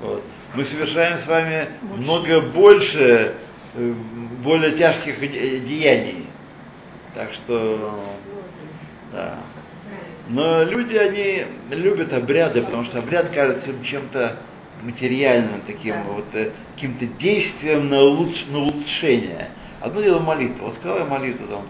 Вот. 0.00 0.22
Мы 0.54 0.64
совершаем 0.64 1.18
с 1.20 1.26
вами 1.26 1.68
много 1.96 2.40
больше, 2.40 3.34
э, 3.74 3.92
более 4.42 4.72
тяжких 4.72 5.18
де- 5.20 5.60
деяний. 5.60 6.26
Так 7.14 7.32
что, 7.32 8.00
да. 9.12 9.38
Но 10.28 10.62
люди, 10.64 10.96
они 10.96 11.44
любят 11.70 12.12
обряды, 12.12 12.62
потому 12.62 12.84
что 12.84 12.98
обряд 12.98 13.30
кажется 13.30 13.70
им 13.70 13.84
чем-то 13.84 14.36
материальным, 14.82 15.60
таким 15.66 16.02
вот, 16.04 16.24
э, 16.34 16.50
каким-то 16.74 17.06
действием 17.06 17.88
на, 17.88 17.96
улуч- 17.96 18.50
на 18.50 18.58
улучшение. 18.58 19.48
Одно 19.80 20.00
дело 20.00 20.20
молитва. 20.20 20.64
Вот 20.66 20.74
сказал 20.76 20.98
я 20.98 21.04
молитву, 21.04 21.46
там, 21.46 21.62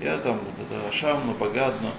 я 0.00 0.16
там 0.18 0.38
вот 0.38 0.66
это 0.66 0.88
Ашам, 0.88 1.20
ну, 1.26 1.34
Погадну. 1.34 1.90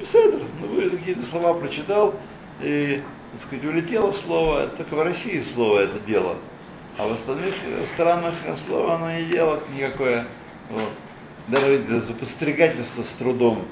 Беседр, 0.00 0.42
ну, 0.60 0.66
вы 0.68 0.90
какие-то 0.90 1.24
слова 1.26 1.54
прочитал, 1.54 2.14
и, 2.60 3.00
так 3.34 3.46
сказать, 3.48 3.64
улетело 3.64 4.12
слово, 4.12 4.68
только 4.68 4.94
в 4.94 5.02
России 5.02 5.42
слово 5.54 5.80
это 5.80 5.98
дело. 6.00 6.36
А 6.96 7.08
в 7.08 7.12
остальных 7.12 7.54
странах 7.94 8.34
слово 8.66 8.94
оно 8.94 9.12
не 9.12 9.24
делает 9.24 9.62
никакое. 9.70 10.26
Вот. 10.70 10.92
Даже 11.48 11.82
за 11.82 12.12
подстригательство 12.14 13.02
с 13.02 13.08
трудом 13.18 13.64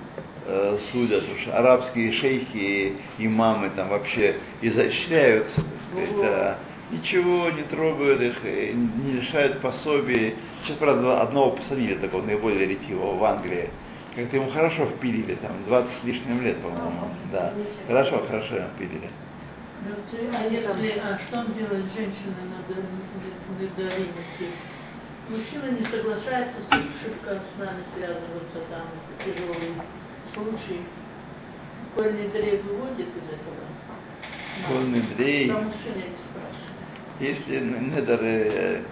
э, 0.47 0.79
судят, 0.91 1.23
уж 1.23 1.47
арабские 1.53 2.13
шейхи 2.13 2.57
и 2.57 2.97
имамы 3.19 3.71
там 3.71 3.89
вообще 3.89 4.37
изощряются, 4.61 5.57
так 5.57 5.81
сказать, 5.91 6.25
а 6.25 6.59
ничего 6.91 7.49
не 7.51 7.63
трогают 7.63 8.21
их, 8.21 8.43
не 8.43 9.13
лишают 9.13 9.61
пособий. 9.61 10.35
Сейчас, 10.65 10.77
правда, 10.79 11.23
одного 11.23 11.53
посадили 11.53 11.95
такого 11.95 12.23
наиболее 12.23 12.67
ретивого 12.67 13.17
в 13.17 13.25
Англии. 13.25 13.71
Как-то 14.17 14.37
ему 14.37 14.51
хорошо 14.51 14.87
впилили, 14.87 15.37
там, 15.37 15.53
20 15.69 15.91
с 16.01 16.05
лишним 16.05 16.43
лет, 16.43 16.59
по-моему. 16.59 17.09
Да. 17.33 17.55
Хорошо, 17.87 18.23
хорошо 18.29 18.57
ему 18.57 18.69
А 19.85 20.45
если, 20.45 20.99
а 21.01 21.18
что 21.26 21.39
он 21.41 21.55
делает 21.55 21.87
женщина 21.95 22.37
на 22.51 22.62
беременности? 23.59 24.47
Мужчина 25.28 25.70
не 25.78 25.85
соглашается 25.85 26.61
с 26.61 27.03
шибко 27.03 27.41
с 27.41 27.59
нами 27.59 27.83
связываться 27.95 28.61
там, 28.70 28.87
тяжелый 29.24 29.72
случай. 30.35 30.83
Кольный 31.95 32.28
дрейф 32.28 32.64
выводит 32.64 33.09
из 33.09 33.28
этого? 33.33 33.62
Кольный 34.68 35.03
дрейф. 35.16 35.53
Про 35.53 35.61
мужчин 35.62 35.95
я 35.97 36.09
не 36.09 36.18
спрашиваю. 36.30 36.72
Если 37.20 37.59
недоры 37.61 38.26
э, 38.26 38.85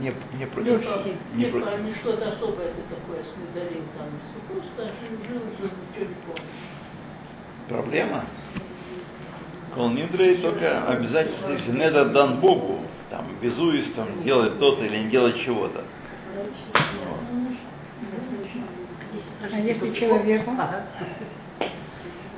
не, 0.00 0.12
не 0.38 0.46
против... 0.46 0.70
Нет, 0.70 1.16
не 1.34 1.42
нет, 1.44 1.52
против- 1.52 1.80
не 1.82 1.94
что-то 1.94 2.28
особое 2.32 2.72
ты 2.72 2.82
такое 2.94 3.22
с 3.22 3.36
недорим 3.36 3.84
там. 3.96 4.08
Просто 4.48 4.92
жил, 5.28 5.40
жил, 5.58 5.70
ничего 5.70 6.08
не 6.08 6.14
помню. 6.26 6.50
Проблема? 7.68 8.24
Колнидрей 9.76 10.38
только 10.38 10.88
обязательно, 10.88 11.52
если 11.52 11.70
недор 11.70 12.08
дан 12.08 12.40
Богу, 12.40 12.80
там, 13.10 13.26
безуясь, 13.42 13.90
там, 13.92 14.24
делать 14.24 14.58
то-то 14.58 14.82
или 14.82 14.96
не 14.96 15.10
делать 15.10 15.38
чего-то. 15.44 15.84
А 19.52 19.60
если 19.60 19.92
человеку? 19.92 20.50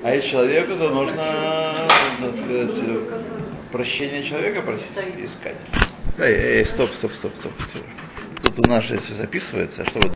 А 0.02 0.14
если 0.14 0.30
человеку, 0.30 0.76
то 0.76 0.88
нужно, 0.90 1.86
так 2.20 2.34
сказать, 2.34 3.70
прощение 3.70 4.24
человека 4.24 4.62
просить, 4.62 4.90
искать. 5.18 5.56
Эй, 6.18 6.34
эй, 6.34 6.66
стоп, 6.66 6.90
стоп, 6.90 7.12
стоп, 7.12 7.32
стоп. 7.40 7.52
Тут 8.42 8.66
у 8.66 8.68
нас 8.68 8.82
же 8.84 8.98
все 8.98 9.14
записывается, 9.14 9.82
а 9.82 9.86
что 9.86 10.00
вы 10.00 10.14